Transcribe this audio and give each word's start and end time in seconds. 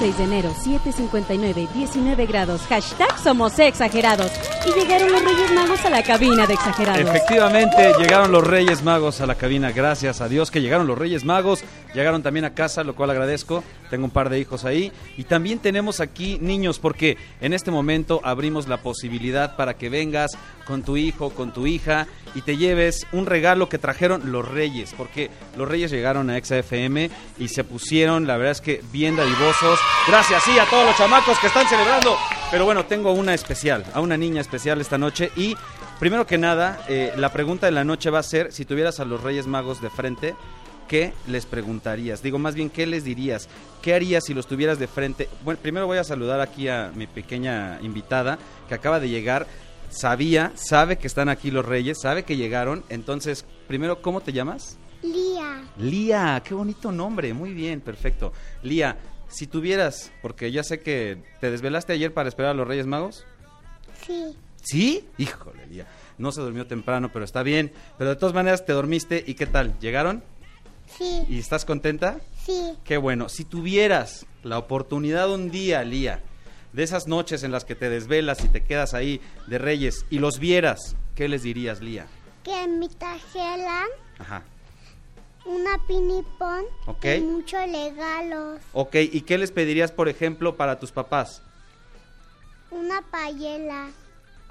6 0.00 0.16
de 0.16 0.24
enero, 0.24 0.54
7.59, 0.64 1.68
19 1.74 2.24
grados. 2.24 2.62
Hashtag 2.70 3.18
somos 3.18 3.58
exagerados. 3.58 4.32
Y 4.66 4.72
llegaron 4.72 5.12
los 5.12 5.22
Reyes 5.22 5.52
Magos 5.52 5.84
a 5.84 5.90
la 5.90 6.02
cabina 6.02 6.46
de 6.46 6.54
exagerados. 6.54 7.00
Efectivamente, 7.00 7.92
llegaron 7.98 8.32
los 8.32 8.46
Reyes 8.46 8.82
Magos 8.82 9.20
a 9.20 9.26
la 9.26 9.34
cabina. 9.34 9.72
Gracias 9.72 10.22
a 10.22 10.28
Dios 10.30 10.50
que 10.50 10.62
llegaron 10.62 10.86
los 10.86 10.98
Reyes 10.98 11.24
Magos. 11.24 11.62
Llegaron 11.92 12.22
también 12.22 12.46
a 12.46 12.54
casa, 12.54 12.82
lo 12.82 12.94
cual 12.94 13.10
agradezco. 13.10 13.62
Tengo 13.90 14.06
un 14.06 14.10
par 14.10 14.30
de 14.30 14.38
hijos 14.38 14.64
ahí. 14.64 14.90
Y 15.18 15.24
también 15.24 15.58
tenemos 15.58 16.00
aquí 16.00 16.38
niños, 16.40 16.78
porque 16.78 17.18
en 17.42 17.52
este 17.52 17.70
momento 17.70 18.22
abrimos 18.24 18.68
la 18.68 18.78
posibilidad 18.78 19.54
para 19.56 19.74
que 19.74 19.90
vengas 19.90 20.30
con 20.64 20.82
tu 20.82 20.96
hijo, 20.96 21.30
con 21.30 21.52
tu 21.52 21.66
hija, 21.66 22.06
y 22.34 22.42
te 22.42 22.56
lleves 22.56 23.06
un 23.12 23.26
regalo 23.26 23.68
que 23.68 23.78
trajeron 23.78 24.32
los 24.32 24.48
Reyes. 24.48 24.94
Porque 24.96 25.30
los 25.58 25.68
Reyes 25.68 25.90
llegaron 25.90 26.30
a 26.30 26.42
XFM 26.42 27.10
y 27.38 27.48
se 27.48 27.64
pusieron, 27.64 28.26
la 28.26 28.38
verdad 28.38 28.52
es 28.52 28.60
que 28.62 28.82
bien 28.92 29.16
dadivosos. 29.16 29.78
Gracias, 30.08 30.42
sí, 30.44 30.58
a 30.58 30.64
todos 30.68 30.86
los 30.86 30.96
chamacos 30.96 31.38
que 31.38 31.46
están 31.46 31.68
celebrando. 31.68 32.16
Pero 32.50 32.64
bueno, 32.64 32.84
tengo 32.84 33.12
una 33.12 33.32
especial, 33.32 33.84
a 33.94 34.00
una 34.00 34.16
niña 34.16 34.40
especial 34.40 34.80
esta 34.80 34.98
noche. 34.98 35.30
Y 35.36 35.56
primero 36.00 36.26
que 36.26 36.38
nada, 36.38 36.84
eh, 36.88 37.12
la 37.16 37.32
pregunta 37.32 37.66
de 37.66 37.72
la 37.72 37.84
noche 37.84 38.10
va 38.10 38.18
a 38.18 38.24
ser, 38.24 38.52
si 38.52 38.64
tuvieras 38.64 38.98
a 38.98 39.04
los 39.04 39.22
Reyes 39.22 39.46
Magos 39.46 39.80
de 39.80 39.90
frente, 39.90 40.34
¿qué 40.88 41.12
les 41.28 41.46
preguntarías? 41.46 42.22
Digo, 42.22 42.40
más 42.40 42.56
bien, 42.56 42.70
¿qué 42.70 42.86
les 42.86 43.04
dirías? 43.04 43.48
¿Qué 43.82 43.94
harías 43.94 44.24
si 44.24 44.34
los 44.34 44.48
tuvieras 44.48 44.80
de 44.80 44.88
frente? 44.88 45.28
Bueno, 45.44 45.60
primero 45.62 45.86
voy 45.86 45.98
a 45.98 46.04
saludar 46.04 46.40
aquí 46.40 46.66
a 46.66 46.90
mi 46.94 47.06
pequeña 47.06 47.78
invitada 47.82 48.38
que 48.68 48.74
acaba 48.74 48.98
de 48.98 49.08
llegar. 49.08 49.46
Sabía, 49.90 50.50
sabe 50.56 50.98
que 50.98 51.06
están 51.06 51.28
aquí 51.28 51.52
los 51.52 51.64
Reyes, 51.64 51.98
sabe 52.00 52.24
que 52.24 52.36
llegaron. 52.36 52.82
Entonces, 52.88 53.44
primero, 53.68 54.02
¿cómo 54.02 54.20
te 54.20 54.32
llamas? 54.32 54.76
Lía, 55.02 55.62
Lía, 55.78 56.42
qué 56.44 56.54
bonito 56.54 56.92
nombre, 56.92 57.32
muy 57.32 57.54
bien, 57.54 57.80
perfecto. 57.80 58.32
Lía, 58.62 58.96
si 59.30 59.46
tuvieras, 59.46 60.12
porque 60.22 60.52
ya 60.52 60.62
sé 60.62 60.80
que 60.80 61.18
te 61.40 61.50
desvelaste 61.50 61.92
ayer 61.94 62.12
para 62.12 62.28
esperar 62.28 62.50
a 62.52 62.54
los 62.54 62.66
Reyes 62.68 62.86
Magos. 62.86 63.24
sí, 64.06 64.36
¿Sí? 64.62 65.08
Híjole, 65.16 65.66
Lía. 65.68 65.86
No 66.18 66.32
se 66.32 66.42
durmió 66.42 66.66
temprano, 66.66 67.10
pero 67.10 67.24
está 67.24 67.42
bien. 67.42 67.72
Pero 67.96 68.10
de 68.10 68.16
todas 68.16 68.34
maneras 68.34 68.66
te 68.66 68.74
dormiste 68.74 69.24
y 69.26 69.34
¿qué 69.34 69.46
tal? 69.46 69.78
¿Llegaron? 69.80 70.22
sí, 70.98 71.22
¿Y 71.30 71.38
estás 71.38 71.64
contenta? 71.64 72.20
sí, 72.44 72.74
Qué 72.84 72.98
bueno. 72.98 73.28
Si 73.30 73.44
tuvieras 73.46 74.26
la 74.42 74.58
oportunidad 74.58 75.30
un 75.32 75.50
día, 75.50 75.82
Lía, 75.84 76.20
de 76.74 76.82
esas 76.82 77.06
noches 77.06 77.42
en 77.42 77.52
las 77.52 77.64
que 77.64 77.74
te 77.74 77.88
desvelas 77.88 78.44
y 78.44 78.48
te 78.48 78.62
quedas 78.62 78.92
ahí 78.92 79.20
de 79.46 79.56
Reyes 79.58 80.04
y 80.10 80.18
los 80.18 80.38
vieras, 80.38 80.94
¿qué 81.14 81.26
les 81.28 81.42
dirías, 81.42 81.80
Lía? 81.80 82.06
que 82.44 82.66
me 82.68 82.88
trajeran 82.88 83.86
Ajá. 84.18 84.42
Una 85.44 85.78
pinipón 85.86 86.64
Ok. 86.86 87.04
y 87.18 87.20
muchos 87.20 87.60
regalos, 87.70 88.60
Ok, 88.72 88.94
¿y 88.96 89.20
qué 89.22 89.38
les 89.38 89.50
pedirías, 89.52 89.90
por 89.92 90.08
ejemplo, 90.08 90.56
para 90.56 90.78
tus 90.78 90.92
papás? 90.92 91.42
una 92.70 93.02
payela, 93.10 93.88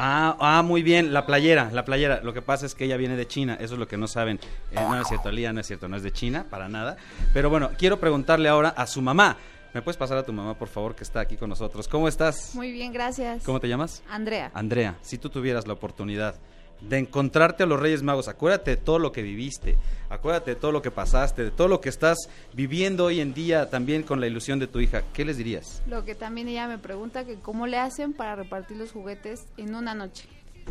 Ah, 0.01 0.37
ah, 0.39 0.61
muy 0.63 0.81
bien, 0.81 1.11
la 1.13 1.25
playera, 1.25 1.69
la 1.73 1.83
playera. 1.83 2.21
Lo 2.23 2.33
que 2.33 2.41
pasa 2.41 2.65
es 2.65 2.73
que 2.73 2.85
ella 2.85 2.95
viene 2.95 3.17
de 3.17 3.27
China, 3.27 3.57
eso 3.59 3.73
es 3.73 3.79
lo 3.81 3.87
que 3.89 3.97
no 3.97 4.07
saben. 4.07 4.39
Eh, 4.71 4.75
no 4.75 5.01
es 5.01 5.05
cierto, 5.09 5.29
Lía, 5.29 5.51
no 5.51 5.59
es 5.59 5.67
cierto, 5.67 5.89
no 5.89 5.97
es 5.97 6.03
de 6.03 6.13
China, 6.13 6.45
para 6.49 6.69
nada. 6.69 6.95
Pero 7.33 7.49
bueno, 7.49 7.71
quiero 7.77 7.99
preguntarle 7.99 8.47
ahora 8.47 8.69
a 8.69 8.87
su 8.87 9.01
mamá. 9.01 9.35
¿Me 9.73 9.81
puedes 9.81 9.97
pasar 9.97 10.17
a 10.17 10.23
tu 10.25 10.31
mamá, 10.31 10.57
por 10.57 10.69
favor, 10.69 10.95
que 10.95 11.03
está 11.03 11.19
aquí 11.19 11.35
con 11.35 11.49
nosotros? 11.49 11.89
¿Cómo 11.89 12.07
estás? 12.07 12.55
Muy 12.55 12.71
bien, 12.71 12.93
gracias. 12.93 13.43
¿Cómo 13.43 13.59
te 13.59 13.67
llamas? 13.67 14.01
Andrea. 14.09 14.51
Andrea, 14.53 14.95
si 15.01 15.17
tú 15.17 15.29
tuvieras 15.29 15.67
la 15.67 15.73
oportunidad 15.73 16.35
de 16.81 16.97
encontrarte 16.97 17.63
a 17.63 17.65
los 17.65 17.79
Reyes 17.79 18.03
Magos, 18.03 18.27
acuérdate 18.27 18.71
de 18.71 18.77
todo 18.77 18.99
lo 18.99 19.11
que 19.11 19.21
viviste, 19.21 19.77
acuérdate 20.09 20.51
de 20.51 20.55
todo 20.55 20.71
lo 20.71 20.81
que 20.81 20.91
pasaste, 20.91 21.43
de 21.43 21.51
todo 21.51 21.67
lo 21.67 21.81
que 21.81 21.89
estás 21.89 22.17
viviendo 22.53 23.05
hoy 23.05 23.19
en 23.19 23.33
día 23.33 23.69
también 23.69 24.03
con 24.03 24.19
la 24.19 24.27
ilusión 24.27 24.59
de 24.59 24.67
tu 24.67 24.79
hija, 24.79 25.03
¿qué 25.13 25.25
les 25.25 25.37
dirías? 25.37 25.81
Lo 25.87 26.05
que 26.05 26.15
también 26.15 26.47
ella 26.47 26.67
me 26.67 26.77
pregunta 26.77 27.25
que 27.25 27.35
cómo 27.35 27.67
le 27.67 27.77
hacen 27.77 28.13
para 28.13 28.35
repartir 28.35 28.77
los 28.77 28.91
juguetes 28.91 29.45
en 29.57 29.75
una 29.75 29.93
noche. 29.93 30.27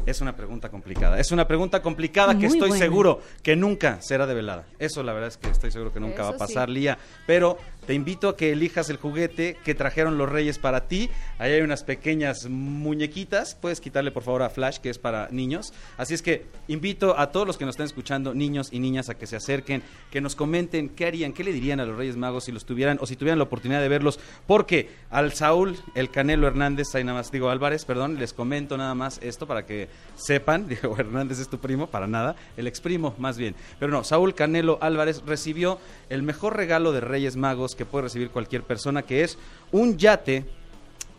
Es 0.07 0.21
una 0.21 0.37
pregunta 0.37 0.69
complicada, 0.69 1.19
es 1.19 1.33
una 1.33 1.47
pregunta 1.47 1.83
complicada 1.83 2.39
que 2.39 2.47
estoy 2.47 2.71
buena. 2.71 2.85
seguro 2.85 3.21
que 3.43 3.57
nunca 3.57 4.01
será 4.01 4.27
develada. 4.27 4.65
Eso 4.79 5.03
la 5.03 5.13
verdad 5.13 5.29
es 5.29 5.37
que 5.37 5.51
estoy 5.51 5.71
seguro 5.71 5.93
que 5.93 6.01
nunca 6.01 6.23
va 6.23 6.31
a 6.31 6.37
pasar, 6.37 6.69
sí. 6.69 6.75
Lía, 6.75 6.99
pero 7.27 7.59
te 7.89 7.95
invito 7.95 8.29
a 8.29 8.37
que 8.37 8.53
elijas 8.53 8.91
el 8.91 8.99
juguete 8.99 9.57
que 9.65 9.75
trajeron 9.75 10.19
los 10.19 10.29
Reyes 10.29 10.59
para 10.59 10.89
ti. 10.89 11.09
Ahí 11.39 11.53
hay 11.53 11.63
unas 11.63 11.85
pequeñas 11.85 12.47
muñequitas, 12.47 13.55
puedes 13.55 13.81
quitarle 13.81 14.11
por 14.11 14.25
favor 14.25 14.43
a 14.43 14.51
Flash 14.51 14.77
que 14.77 14.91
es 14.91 14.99
para 14.99 15.31
niños. 15.31 15.73
Así 15.97 16.13
es 16.13 16.21
que 16.21 16.45
invito 16.67 17.19
a 17.19 17.33
todos 17.33 17.47
los 17.47 17.57
que 17.57 17.65
nos 17.65 17.73
están 17.73 17.87
escuchando, 17.87 18.35
niños 18.35 18.69
y 18.73 18.79
niñas, 18.79 19.09
a 19.09 19.15
que 19.15 19.27
se 19.27 19.37
acerquen, 19.37 19.83
que 20.11 20.21
nos 20.21 20.37
comenten 20.37 20.91
qué 20.91 21.07
harían, 21.07 21.33
qué 21.33 21.43
le 21.43 21.51
dirían 21.51 21.81
a 21.81 21.87
los 21.87 21.97
Reyes 21.97 22.19
Magos 22.19 22.45
si 22.45 22.53
los 22.53 22.67
tuvieran 22.67 22.99
o 23.01 23.07
si 23.07 23.17
tuvieran 23.17 23.39
la 23.39 23.45
oportunidad 23.45 23.81
de 23.81 23.89
verlos, 23.89 24.21
porque 24.47 24.91
al 25.09 25.33
Saúl, 25.33 25.79
el 25.95 26.11
Canelo 26.11 26.47
Hernández, 26.47 26.95
ahí 26.95 27.05
nada 27.05 27.17
más 27.17 27.33
digo 27.33 27.49
Álvarez, 27.49 27.87
perdón, 27.87 28.19
les 28.19 28.35
comento 28.35 28.77
nada 28.77 28.95
más 28.95 29.19
esto 29.23 29.47
para 29.47 29.65
que 29.65 29.89
sepan, 30.15 30.69
digo 30.69 30.95
Hernández 30.99 31.39
es 31.39 31.49
tu 31.49 31.59
primo, 31.59 31.87
para 31.87 32.07
nada, 32.07 32.37
el 32.59 32.67
ex 32.67 32.83
primo 32.83 33.15
más 33.17 33.39
bien, 33.39 33.55
pero 33.79 33.91
no, 33.91 34.05
Saúl 34.05 34.35
Canelo 34.35 34.77
Álvarez 34.83 35.23
recibió 35.25 35.79
el 36.11 36.23
mejor 36.23 36.55
regalo 36.55 36.93
de 36.93 37.01
Reyes 37.01 37.37
Magos 37.37 37.78
que 37.79 37.87
puede 37.87 38.03
recibir 38.03 38.29
cualquier 38.29 38.63
persona, 38.65 39.01
que 39.03 39.23
es 39.25 39.39
un 39.73 39.97
yate 39.97 40.45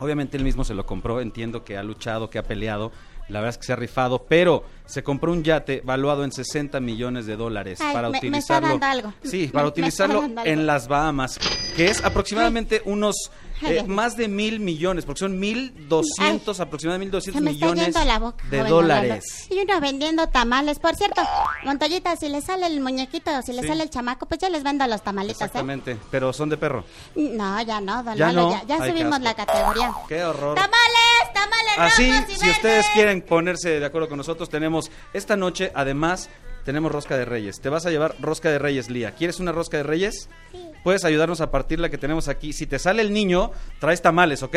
Obviamente 0.02 0.38
él 0.38 0.46
mismo 0.46 0.64
se 0.64 0.74
lo 0.74 0.86
compró, 0.86 1.20
entiendo 1.20 1.66
que 1.66 1.75
ha 1.78 1.84
luchado, 1.84 2.30
que 2.30 2.38
ha 2.40 2.44
peleado, 2.44 2.94
la 3.28 3.42
verdad 3.42 3.50
es 3.50 3.58
que 3.58 3.66
se 3.66 3.74
ha 3.74 3.75
rifado, 3.75 4.24
pero 4.30 4.64
se 4.86 5.03
compró 5.03 5.34
un 5.34 5.44
yate 5.44 5.81
valuado 5.84 6.24
en 6.24 6.31
60 6.31 6.80
millones 6.80 7.25
de 7.25 7.36
dólares 7.36 7.81
Ay, 7.81 7.94
para 7.94 8.08
me- 8.09 8.12
me 8.14 8.18
está 8.18 8.28
utilizarlo. 8.59 8.68
dando 8.70 8.86
algo. 8.86 9.14
Sí, 9.24 9.47
para 9.52 9.64
me 9.66 9.68
está 9.68 9.81
utilizarlo 9.81 10.24
en 10.46 10.66
las 10.66 10.88
Bahamas, 10.88 11.38
que 11.75 11.88
es 11.88 12.02
aproximadamente 12.06 12.81
unos 12.86 13.30
eh, 13.62 13.84
más 13.88 14.16
de 14.18 14.28
mil 14.28 14.59
millones, 14.59 15.06
porque 15.06 15.20
son 15.20 15.40
1.200, 15.42 16.59
aproximadamente 16.59 17.20
se 17.22 17.31
1.200 17.31 17.42
me 17.42 17.52
está 17.52 17.66
millones 17.66 17.86
yendo 17.86 18.06
la 18.06 18.20
boca. 18.20 18.44
de 18.50 18.58
joven 18.59 18.70
dólares. 18.70 19.47
Y 19.50 19.59
uno 19.59 19.80
vendiendo 19.81 20.28
tamales. 20.28 20.80
Por 20.80 20.96
cierto, 20.96 21.22
Montoyita, 21.66 22.16
si 22.16 22.30
le 22.30 22.42
sale 22.42 22.68
el 22.68 22.80
muñequito 22.81 23.31
si 23.42 23.53
le 23.53 23.62
Sí. 23.62 23.68
sale 23.68 23.84
el 23.84 23.90
chamaco, 23.90 24.25
pues 24.25 24.40
ya 24.42 24.50
les 24.50 24.64
vendo 24.64 24.86
los 24.88 25.02
tamalitos, 25.03 25.42
¿eh? 25.42 25.46
Exactamente, 25.46 25.97
pero 26.12 26.31
son 26.34 26.50
de 26.50 26.58
perro. 26.58 26.84
No, 27.16 27.62
ya 27.62 27.81
no, 27.81 28.03
don 28.03 28.16
Ya 28.16 28.28
Lalo, 28.28 28.50
no. 28.52 28.66
ya, 28.68 28.78
subimos 28.78 29.20
la 29.22 29.34
categoría. 29.34 29.94
Qué 30.08 30.24
horror. 30.24 30.56
¡Tamales! 30.56 31.34
¡Tamales 31.34 31.74
Así, 31.78 32.12
rojos 32.12 32.30
y 32.30 32.34
si 32.34 32.40
verdes! 32.40 32.56
ustedes 32.58 32.86
quieren 32.94 33.22
ponerse 33.22 33.80
de 33.80 33.86
acuerdo 33.86 34.08
con 34.09 34.18
nosotros, 34.18 34.50
tenemos 34.50 34.90
esta 35.14 35.36
noche, 35.36 35.72
además, 35.76 36.30
tenemos 36.66 36.92
rosca 36.92 37.18
de 37.18 37.25
reyes. 37.25 37.59
Te 37.62 37.70
vas 37.70 37.86
a 37.86 37.92
llevar 37.92 38.16
rosca 38.20 38.50
de 38.50 38.59
reyes, 38.59 38.90
Lía. 38.90 39.12
¿Quieres 39.12 39.40
una 39.40 39.52
rosca 39.52 39.78
de 39.78 39.84
reyes? 39.84 40.30
Sí. 40.52 40.70
Puedes 40.84 41.03
ayudarnos 41.06 41.42
a 41.42 41.52
partir 41.52 41.80
la 41.80 41.90
que 41.90 41.97
tenemos 41.97 42.28
aquí. 42.28 42.53
Si 42.53 42.66
te 42.68 42.80
sale 42.80 43.02
el 43.02 43.14
niño, 43.14 43.52
traes 43.80 44.02
tamales, 44.02 44.44
¿ok? 44.44 44.56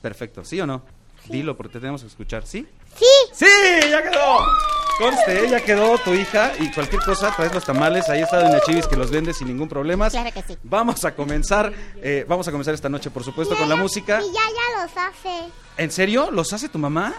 Perfecto, 0.00 0.44
¿sí 0.44 0.60
o 0.60 0.66
no? 0.66 0.82
Dilo 1.28 1.56
porque 1.56 1.74
te 1.74 1.80
tenemos 1.80 2.02
que 2.02 2.08
escuchar, 2.08 2.46
¿sí? 2.46 2.66
¡Sí! 2.96 3.06
¡Sí! 3.32 3.46
¡Ya 3.90 4.02
quedó! 4.02 4.38
Conste, 4.98 5.48
ya 5.48 5.60
quedó 5.60 5.98
tu 5.98 6.14
hija 6.14 6.52
y 6.60 6.70
cualquier 6.70 7.02
cosa, 7.02 7.34
traes 7.34 7.52
los 7.52 7.64
tamales. 7.64 8.08
Ahí 8.08 8.22
está 8.22 8.40
Doña 8.40 8.60
Chivis 8.60 8.86
que 8.86 8.96
los 8.96 9.10
vende 9.10 9.32
sin 9.32 9.48
ningún 9.48 9.68
problema. 9.68 10.08
Claro 10.08 10.30
que 10.32 10.42
sí. 10.42 10.56
Vamos 10.62 11.04
a 11.04 11.14
comenzar, 11.16 11.72
eh, 12.00 12.24
vamos 12.28 12.46
a 12.46 12.52
comenzar 12.52 12.74
esta 12.74 12.88
noche, 12.88 13.10
por 13.10 13.24
supuesto, 13.24 13.56
con 13.56 13.68
la 13.68 13.74
música. 13.74 14.20
Y 14.22 14.26
ya, 14.26 14.40
ya 14.40 14.82
los 14.82 14.96
hace. 14.96 15.50
¿En 15.78 15.90
serio? 15.90 16.30
¿Los 16.30 16.52
hace 16.52 16.68
tu 16.68 16.78
mamá? 16.78 17.14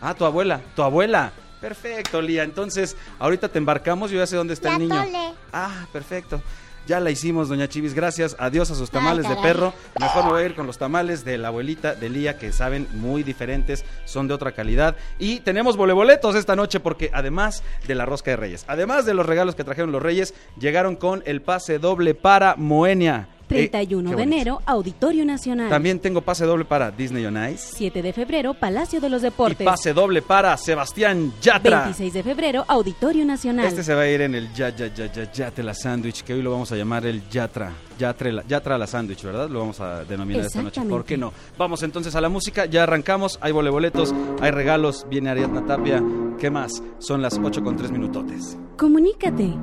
Ah, 0.00 0.14
tu 0.14 0.24
abuela, 0.24 0.62
tu 0.74 0.82
abuela. 0.82 1.32
Perfecto, 1.60 2.20
Lía. 2.22 2.42
Entonces, 2.44 2.96
ahorita 3.18 3.48
te 3.48 3.58
embarcamos, 3.58 4.10
yo 4.10 4.18
ya 4.18 4.26
sé 4.26 4.36
dónde 4.36 4.54
está 4.54 4.74
el 4.74 4.80
niño. 4.80 5.02
tole. 5.02 5.34
Ah, 5.52 5.86
perfecto. 5.92 6.40
Ya 6.86 7.00
la 7.00 7.10
hicimos, 7.10 7.50
doña 7.50 7.68
Chivis. 7.68 7.92
Gracias. 7.92 8.34
Adiós 8.38 8.70
a 8.70 8.74
sus 8.74 8.90
tamales 8.90 9.26
Ay, 9.26 9.36
de 9.36 9.42
perro. 9.42 9.74
Mejor 10.00 10.24
me 10.24 10.30
voy 10.30 10.42
a 10.42 10.46
ir 10.46 10.54
con 10.54 10.66
los 10.66 10.78
tamales 10.78 11.22
de 11.22 11.36
la 11.36 11.48
abuelita 11.48 11.94
de 11.94 12.08
Lía, 12.08 12.38
que 12.38 12.50
saben 12.50 12.88
muy 12.92 13.22
diferentes, 13.22 13.84
son 14.06 14.26
de 14.26 14.32
otra 14.32 14.52
calidad. 14.52 14.96
Y 15.18 15.40
tenemos 15.40 15.76
voleboletos 15.76 16.34
esta 16.34 16.56
noche, 16.56 16.80
porque 16.80 17.10
además 17.12 17.62
de 17.86 17.94
la 17.94 18.06
rosca 18.06 18.30
de 18.30 18.38
Reyes, 18.38 18.64
además 18.68 19.04
de 19.04 19.12
los 19.12 19.26
regalos 19.26 19.54
que 19.54 19.64
trajeron 19.64 19.92
los 19.92 20.02
Reyes, 20.02 20.32
llegaron 20.58 20.96
con 20.96 21.22
el 21.26 21.42
pase 21.42 21.78
doble 21.78 22.14
para 22.14 22.54
Moenia. 22.56 23.28
31 23.48 24.10
qué 24.10 24.16
de 24.16 24.22
enero, 24.22 24.62
Auditorio 24.66 25.24
Nacional. 25.24 25.68
También 25.70 25.98
tengo 25.98 26.20
pase 26.20 26.44
doble 26.44 26.64
para 26.64 26.90
Disney 26.90 27.24
on 27.26 27.36
Ice. 27.50 27.72
7 27.76 28.02
de 28.02 28.12
febrero, 28.12 28.54
Palacio 28.54 29.00
de 29.00 29.08
los 29.08 29.22
Y 29.22 29.24
Deportes. 29.24 29.64
pase 29.64 29.92
doble 29.92 30.22
para 30.22 30.56
Sebastián 30.56 31.32
Yatra. 31.40 31.80
26 31.82 32.12
de 32.12 32.22
febrero, 32.22 32.64
Auditorio 32.68 33.24
Nacional. 33.24 33.66
Este 33.66 33.82
se 33.82 33.94
va 33.94 34.02
a 34.02 34.08
ir 34.08 34.20
en 34.20 34.34
el 34.34 34.52
ya, 34.52 34.68
ya, 34.70 34.92
ya, 34.94 35.10
ya, 35.10 35.32
Yate 35.32 35.62
la 35.62 35.74
sándwich, 35.74 36.22
que 36.22 36.34
hoy 36.34 36.42
lo 36.42 36.50
vamos 36.50 36.70
a 36.72 36.76
llamar 36.76 37.06
el 37.06 37.28
Yatra. 37.28 37.72
Yatre 37.98 38.32
la, 38.32 38.44
Yatra 38.46 38.78
la 38.78 38.86
sándwich, 38.86 39.22
¿verdad? 39.24 39.48
Lo 39.48 39.60
vamos 39.60 39.80
a 39.80 40.04
denominar 40.04 40.44
esta 40.46 40.62
noche. 40.62 40.80
¿Por 40.82 41.04
qué 41.04 41.16
no? 41.16 41.32
Vamos 41.56 41.82
entonces 41.82 42.14
a 42.14 42.20
la 42.20 42.28
música, 42.28 42.66
ya 42.66 42.84
arrancamos, 42.84 43.38
hay 43.40 43.52
voleboletos, 43.52 44.14
hay 44.40 44.50
regalos, 44.50 45.06
viene 45.10 45.30
Ariadna 45.30 45.66
Tapia. 45.66 46.02
¿Qué 46.38 46.50
más? 46.50 46.82
Son 46.98 47.22
las 47.22 47.38
8 47.42 47.62
con 47.64 47.76
3 47.76 47.90
minutotes. 47.90 48.56
Comunícate. 48.76 49.54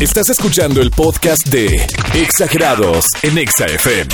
Estás 0.00 0.28
escuchando 0.28 0.82
el 0.82 0.90
podcast 0.90 1.46
de 1.48 1.66
Exagerados 2.14 3.06
en 3.22 3.38
Exa 3.38 3.64
FM. 3.66 4.08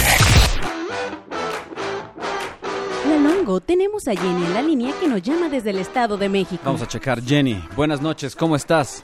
La 3.08 3.17
Longo, 3.17 3.61
tenemos 3.61 4.06
a 4.06 4.12
Jenny 4.12 4.44
en 4.46 4.55
la 4.55 4.62
línea 4.62 4.94
que 5.00 5.08
nos 5.08 5.20
llama 5.23 5.49
desde 5.49 5.70
el 5.70 5.79
Estado 5.79 6.17
de 6.17 6.29
México. 6.29 6.62
Vamos 6.64 6.82
a 6.82 6.87
checar. 6.87 7.20
Jenny, 7.20 7.62
buenas 7.75 8.00
noches, 8.00 8.37
¿cómo 8.37 8.55
estás? 8.55 9.02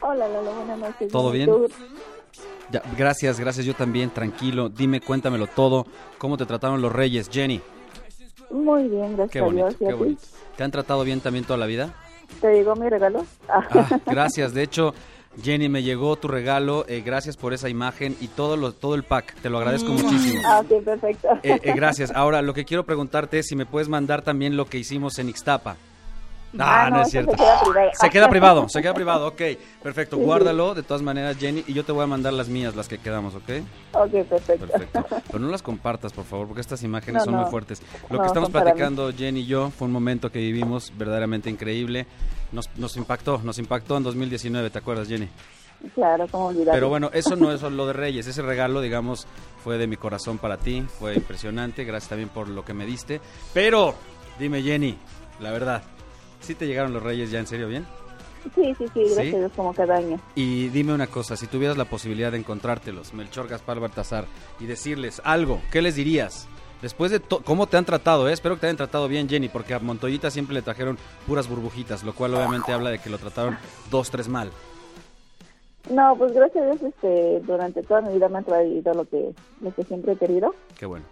Hola, 0.00 0.28
Lalo, 0.28 0.52
buenas 0.54 0.78
noches. 0.78 1.10
¿Todo 1.10 1.34
¿Y 1.34 1.38
bien? 1.38 1.50
Ya, 2.70 2.82
gracias, 2.96 3.40
gracias, 3.40 3.66
yo 3.66 3.74
también, 3.74 4.10
tranquilo. 4.10 4.68
Dime, 4.68 5.00
cuéntamelo 5.00 5.48
todo. 5.48 5.86
¿Cómo 6.18 6.36
te 6.36 6.46
trataron 6.46 6.80
los 6.80 6.92
reyes, 6.92 7.28
Jenny? 7.28 7.60
Muy 8.50 8.84
bien, 8.88 9.16
gracias 9.16 9.32
Qué 9.32 9.38
a 9.40 9.94
bonito. 9.96 10.22
¿Te 10.56 10.62
han 10.62 10.70
tratado 10.70 11.02
bien 11.02 11.20
también 11.20 11.44
toda 11.44 11.58
la 11.58 11.66
vida? 11.66 11.92
¿Te 12.40 12.52
llegó 12.54 12.76
mi 12.76 12.88
regalo? 12.88 13.26
Ah, 13.48 13.66
Ah, 13.72 13.98
gracias. 14.06 14.54
De 14.54 14.62
hecho, 14.62 14.94
Jenny, 15.42 15.68
me 15.68 15.82
llegó 15.82 16.16
tu 16.16 16.28
regalo. 16.28 16.84
eh, 16.88 17.02
gracias 17.04 17.36
por 17.36 17.52
esa 17.54 17.68
imagen 17.68 18.16
y 18.20 18.28
todo, 18.28 18.56
lo, 18.56 18.72
todo 18.72 18.94
el 18.94 19.04
pack. 19.04 19.34
Te 19.40 19.48
lo 19.50 19.58
agradezco 19.58 19.90
muchísimo. 19.92 20.42
ah, 20.46 20.60
ok, 20.60 20.82
perfecto. 20.84 21.28
Eh, 21.42 21.58
eh, 21.62 21.72
gracias. 21.74 22.10
Ahora, 22.14 22.42
lo 22.42 22.52
que 22.54 22.64
quiero 22.64 22.84
preguntarte 22.84 23.38
es 23.38 23.46
si 23.46 23.54
me 23.56 23.64
puedes 23.66 23.88
mandar 23.88 24.22
también 24.22 24.56
lo 24.56 24.66
que 24.66 24.78
hicimos 24.78 25.18
en 25.18 25.28
Ixtapa. 25.28 25.76
Ah, 26.58 26.86
Ah, 26.86 26.90
no, 26.90 26.96
no, 26.96 27.02
es 27.02 27.10
cierto. 27.12 27.30
se 27.30 27.36
queda 27.38 27.60
privado. 27.62 27.90
Se 27.94 28.10
queda 28.10 28.28
privado, 28.28 28.68
se 28.68 28.82
queda 28.82 28.94
privado, 29.00 29.26
ok. 29.28 29.40
Perfecto, 29.84 30.16
Sí, 30.16 30.22
sí. 30.22 30.26
guárdalo 30.26 30.74
de 30.74 30.82
todas 30.82 31.00
maneras, 31.00 31.36
Jenny, 31.38 31.62
y 31.68 31.74
yo 31.74 31.84
te 31.84 31.92
voy 31.92 32.02
a 32.02 32.08
mandar 32.08 32.32
las 32.32 32.48
mías, 32.48 32.74
las 32.74 32.88
que 32.88 32.98
quedamos, 32.98 33.36
¿ok? 33.36 33.50
ok, 33.92 34.10
perfecto. 34.28 34.66
Perfecto. 34.66 35.06
Pero 35.28 35.38
no 35.38 35.48
las 35.48 35.62
compartas, 35.62 36.12
por 36.12 36.24
favor, 36.24 36.48
porque 36.48 36.60
estas 36.60 36.82
imágenes 36.82 37.20
No, 37.20 37.24
son 37.26 37.34
no. 37.34 37.42
muy 37.42 37.50
fuertes. 37.52 37.80
Lo 38.10 38.20
que 38.20 38.26
estamos 38.26 38.50
platicando 38.50 39.12
Jenny 39.16 39.40
y 39.42 39.46
yo 39.46 39.70
fue 39.70 39.86
un 39.86 39.92
momento 39.92 40.32
que 40.32 40.40
vivimos 40.40 40.92
verdaderamente 40.98 41.48
increíble. 41.48 42.08
Nos, 42.52 42.68
nos 42.76 42.96
impactó, 42.96 43.40
nos 43.44 43.58
impactó 43.58 43.96
en 43.96 44.02
2019, 44.02 44.70
¿te 44.70 44.78
acuerdas, 44.78 45.08
Jenny? 45.08 45.28
Claro, 45.94 46.26
cómo 46.30 46.46
olvidarlo. 46.48 46.72
Pero 46.72 46.88
bueno, 46.88 47.10
eso 47.12 47.36
no 47.36 47.52
es 47.52 47.62
lo 47.62 47.86
de 47.86 47.92
Reyes, 47.92 48.26
ese 48.26 48.42
regalo, 48.42 48.80
digamos, 48.80 49.26
fue 49.64 49.78
de 49.78 49.86
mi 49.86 49.96
corazón 49.96 50.38
para 50.38 50.58
ti, 50.58 50.82
fue 50.82 51.14
impresionante, 51.14 51.84
gracias 51.84 52.10
también 52.10 52.28
por 52.28 52.48
lo 52.48 52.64
que 52.64 52.74
me 52.74 52.84
diste. 52.84 53.20
Pero, 53.54 53.94
dime 54.38 54.62
Jenny, 54.62 54.98
la 55.40 55.50
verdad, 55.52 55.82
¿sí 56.40 56.54
te 56.54 56.66
llegaron 56.66 56.92
los 56.92 57.02
Reyes 57.02 57.30
ya 57.30 57.38
en 57.38 57.46
serio 57.46 57.68
bien? 57.68 57.86
Sí, 58.54 58.74
sí, 58.78 58.86
sí, 58.94 59.00
gracias 59.04 59.26
¿Sí? 59.26 59.34
a 59.34 59.38
Dios, 59.38 59.52
como 59.54 59.74
cada 59.74 59.96
año. 59.96 60.18
Y 60.34 60.68
dime 60.68 60.92
una 60.92 61.06
cosa, 61.06 61.36
si 61.36 61.46
tuvieras 61.46 61.76
la 61.76 61.84
posibilidad 61.84 62.32
de 62.32 62.38
encontrártelos, 62.38 63.14
Melchor, 63.14 63.48
Gaspar, 63.48 63.80
Baltasar, 63.80 64.26
y 64.58 64.66
decirles 64.66 65.20
algo, 65.24 65.60
¿qué 65.70 65.82
les 65.82 65.94
dirías? 65.94 66.48
Después 66.82 67.10
de 67.10 67.20
cómo 67.20 67.66
te 67.66 67.76
han 67.76 67.84
tratado, 67.84 68.28
eh? 68.28 68.32
espero 68.32 68.54
que 68.54 68.62
te 68.62 68.66
hayan 68.66 68.76
tratado 68.76 69.06
bien, 69.06 69.28
Jenny, 69.28 69.48
porque 69.48 69.74
a 69.74 69.78
Montoyita 69.78 70.30
siempre 70.30 70.54
le 70.54 70.62
trajeron 70.62 70.96
puras 71.26 71.48
burbujitas, 71.48 72.04
lo 72.04 72.14
cual 72.14 72.34
obviamente 72.34 72.72
habla 72.72 72.90
de 72.90 72.98
que 72.98 73.10
lo 73.10 73.18
trataron 73.18 73.58
dos, 73.90 74.10
tres 74.10 74.28
mal. 74.28 74.50
No, 75.90 76.14
pues 76.16 76.32
gracias 76.32 76.62
a 76.62 76.66
Dios, 76.66 76.82
este, 76.82 77.40
durante 77.40 77.82
toda 77.82 78.00
mi 78.02 78.14
vida 78.14 78.28
me 78.28 78.38
han 78.38 78.44
traído 78.44 78.94
lo 78.94 79.04
que, 79.04 79.34
lo 79.60 79.74
que 79.74 79.84
siempre 79.84 80.12
he 80.12 80.16
querido. 80.16 80.54
Qué 80.78 80.86
bueno. 80.86 81.04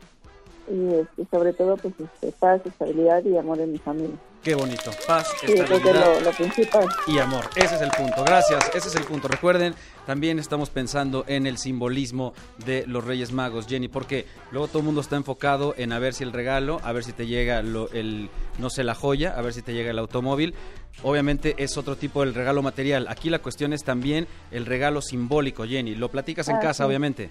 Y 0.70 0.94
este, 0.94 1.26
sobre 1.30 1.52
todo, 1.52 1.76
pues, 1.76 1.94
este, 1.98 2.32
paz, 2.38 2.60
estabilidad 2.64 3.24
y 3.24 3.36
amor 3.36 3.58
en 3.60 3.72
mi 3.72 3.78
familia. 3.78 4.16
Qué 4.42 4.54
bonito. 4.54 4.90
Paz, 5.06 5.26
Sí, 5.40 5.52
es 5.52 5.68
lo 5.68 6.30
principal. 6.32 6.86
y 7.08 7.18
amor. 7.18 7.44
Ese 7.56 7.74
es 7.74 7.80
el 7.82 7.90
punto. 7.90 8.22
Gracias. 8.24 8.70
Ese 8.74 8.88
es 8.88 8.94
el 8.94 9.04
punto. 9.04 9.26
Recuerden, 9.28 9.74
también 10.06 10.38
estamos 10.38 10.70
pensando 10.70 11.24
en 11.26 11.46
el 11.46 11.58
simbolismo 11.58 12.34
de 12.64 12.84
los 12.86 13.04
Reyes 13.04 13.32
Magos, 13.32 13.66
Jenny, 13.66 13.88
porque 13.88 14.26
luego 14.52 14.68
todo 14.68 14.78
el 14.78 14.84
mundo 14.84 15.00
está 15.00 15.16
enfocado 15.16 15.74
en 15.76 15.92
a 15.92 15.98
ver 15.98 16.14
si 16.14 16.22
el 16.22 16.32
regalo, 16.32 16.80
a 16.84 16.92
ver 16.92 17.02
si 17.04 17.12
te 17.12 17.26
llega 17.26 17.62
lo- 17.62 17.90
el, 17.90 18.30
no 18.58 18.70
sé, 18.70 18.84
la 18.84 18.94
joya, 18.94 19.34
a 19.36 19.42
ver 19.42 19.52
si 19.52 19.62
te 19.62 19.72
llega 19.74 19.90
el 19.90 19.98
automóvil. 19.98 20.54
Obviamente 21.02 21.54
es 21.58 21.76
otro 21.76 21.96
tipo 21.96 22.20
del 22.20 22.34
regalo 22.34 22.62
material. 22.62 23.06
Aquí 23.08 23.30
la 23.30 23.40
cuestión 23.40 23.72
es 23.72 23.82
también 23.84 24.26
el 24.50 24.66
regalo 24.66 25.00
simbólico, 25.02 25.64
Jenny. 25.64 25.94
Lo 25.94 26.10
platicas 26.10 26.48
en 26.48 26.56
Ah, 26.56 26.60
casa, 26.60 26.84
sí. 26.84 26.88
obviamente. 26.88 27.30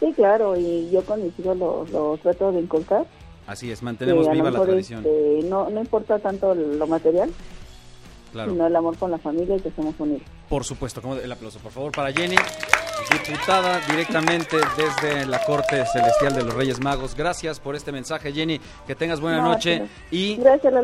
Sí, 0.00 0.12
claro, 0.14 0.56
y 0.56 0.90
yo 0.90 1.02
con 1.04 1.22
mis 1.22 1.38
hijos 1.38 1.56
lo, 1.56 1.84
lo 1.92 2.16
trato 2.18 2.52
de 2.52 2.60
inculcar. 2.60 3.06
Así 3.46 3.70
es, 3.70 3.82
mantenemos 3.82 4.26
lo 4.26 4.32
viva 4.32 4.50
la 4.50 4.60
tradición. 4.62 5.00
este, 5.04 5.46
no, 5.48 5.68
no 5.70 5.80
importa 5.80 6.18
tanto 6.18 6.54
lo 6.54 6.86
material, 6.86 7.30
Claro. 8.32 8.50
sino 8.52 8.66
el 8.66 8.74
amor 8.74 8.96
con 8.98 9.10
la 9.10 9.18
familia 9.18 9.56
y 9.56 9.60
que 9.60 9.70
somos 9.70 9.94
unidos. 9.98 10.22
Por 10.48 10.64
supuesto, 10.64 11.00
como 11.00 11.14
el 11.16 11.30
aplauso, 11.30 11.58
por 11.60 11.70
favor, 11.70 11.92
para 11.92 12.10
Jenny, 12.12 12.36
diputada 13.12 13.80
directamente 13.88 14.56
desde 14.76 15.26
la 15.26 15.42
Corte 15.44 15.84
Celestial 15.92 16.34
de 16.34 16.42
los 16.44 16.54
Reyes 16.54 16.80
Magos. 16.80 17.14
Gracias 17.14 17.60
por 17.60 17.76
este 17.76 17.92
mensaje, 17.92 18.32
Jenny. 18.32 18.60
Que 18.86 18.94
tengas 18.94 19.20
buena 19.20 19.38
No, 19.38 19.50
noche 19.50 19.78
pero- 19.78 19.90
y 20.10 20.36
Gracias, 20.36 20.74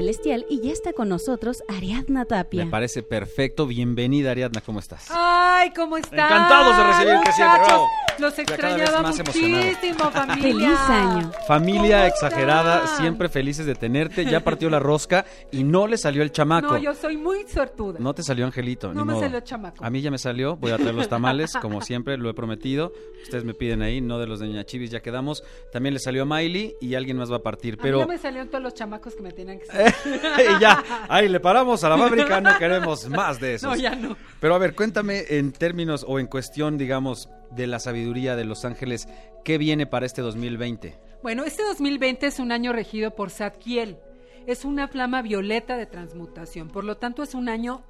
Celestial 0.00 0.44
y 0.50 0.60
ya 0.60 0.72
está 0.72 0.92
con 0.92 1.08
nosotros 1.08 1.62
Ariadna 1.68 2.26
Tapia. 2.26 2.66
Me 2.66 2.70
parece 2.70 3.02
perfecto. 3.02 3.66
Bienvenida, 3.66 4.30
Ariadna, 4.32 4.60
¿cómo 4.60 4.78
estás? 4.78 5.06
Ay, 5.10 5.72
¿cómo 5.74 5.96
están? 5.96 6.18
Encantados 6.18 6.76
de 6.76 6.84
recibirte 6.84 7.32
siempre, 7.32 7.60
bravo. 7.64 7.86
Los 8.18 8.38
extrañaba 8.38 8.78
vez 8.78 9.02
más 9.02 9.18
emocionado. 9.18 9.64
muchísimo, 9.64 10.10
familia. 10.12 10.42
Feliz 10.42 10.78
año. 10.90 11.32
Familia 11.48 11.96
¿Cómo 11.98 12.08
exagerada, 12.08 12.84
están? 12.84 12.96
siempre 12.98 13.28
felices 13.30 13.64
de 13.64 13.74
tenerte. 13.74 14.24
Ya 14.26 14.40
partió 14.44 14.68
la 14.68 14.78
rosca 14.80 15.24
y 15.50 15.64
no 15.64 15.86
le 15.86 15.96
salió 15.96 16.22
el 16.22 16.30
chamaco. 16.30 16.72
No, 16.72 16.78
yo 16.78 16.94
soy 16.94 17.16
muy 17.16 17.46
suertuda. 17.48 17.98
No 17.98 18.14
te 18.14 18.22
salió 18.22 18.44
Angelito. 18.44 18.88
No 18.92 19.00
ni 19.00 19.06
me 19.06 19.12
modo. 19.14 19.22
salió 19.24 19.40
chamaco. 19.40 19.82
A 19.82 19.88
mí 19.88 20.02
ya 20.02 20.10
me 20.10 20.18
salió. 20.18 20.56
Voy 20.56 20.72
a 20.72 20.76
traer 20.76 20.94
los 20.94 21.08
tamales, 21.08 21.52
como 21.62 21.80
siempre, 21.80 22.18
lo 22.18 22.28
he 22.28 22.34
prometido. 22.34 22.92
Ustedes 23.22 23.44
me 23.44 23.54
piden 23.54 23.80
ahí, 23.82 24.00
no 24.02 24.18
de 24.18 24.26
los 24.26 24.40
de 24.40 24.48
Ña 24.48 24.64
Chivis, 24.64 24.90
ya 24.90 25.00
quedamos. 25.00 25.42
También 25.72 25.94
le 25.94 26.00
salió 26.00 26.22
a 26.22 26.26
Miley 26.26 26.74
y 26.82 26.94
alguien 26.94 27.16
más 27.16 27.30
va 27.32 27.36
a 27.36 27.42
partir. 27.42 27.74
A 27.74 27.76
mí 27.76 27.82
Pero 27.82 27.98
ya 28.00 28.06
me 28.06 28.18
salieron 28.18 28.48
todos 28.48 28.62
los 28.62 28.74
chamacos 28.74 29.14
que 29.14 29.22
me 29.22 29.32
tenían 29.32 29.58
que 29.58 29.66
salir. 29.66 29.85
y 30.38 30.60
ya, 30.60 30.82
ahí 31.08 31.28
le 31.28 31.40
paramos 31.40 31.82
a 31.84 31.88
la 31.88 31.98
fábrica. 31.98 32.40
No 32.40 32.58
queremos 32.58 33.08
más 33.08 33.40
de 33.40 33.54
esos. 33.56 33.70
No, 33.70 33.76
ya 33.76 33.94
no. 33.94 34.16
Pero 34.40 34.54
a 34.54 34.58
ver, 34.58 34.74
cuéntame 34.74 35.24
en 35.30 35.52
términos 35.52 36.04
o 36.06 36.18
en 36.18 36.26
cuestión, 36.26 36.78
digamos, 36.78 37.28
de 37.50 37.66
la 37.66 37.78
sabiduría 37.78 38.36
de 38.36 38.44
los 38.44 38.64
ángeles, 38.64 39.08
¿qué 39.44 39.58
viene 39.58 39.86
para 39.86 40.06
este 40.06 40.22
2020? 40.22 40.98
Bueno, 41.22 41.44
este 41.44 41.62
2020 41.62 42.26
es 42.26 42.38
un 42.38 42.52
año 42.52 42.72
regido 42.72 43.14
por 43.14 43.30
Zadkiel. 43.30 43.98
Es 44.46 44.64
una 44.64 44.88
flama 44.88 45.22
violeta 45.22 45.76
de 45.76 45.86
transmutación. 45.86 46.68
Por 46.68 46.84
lo 46.84 46.96
tanto, 46.96 47.22
es 47.22 47.34
un 47.34 47.48
año 47.48 47.84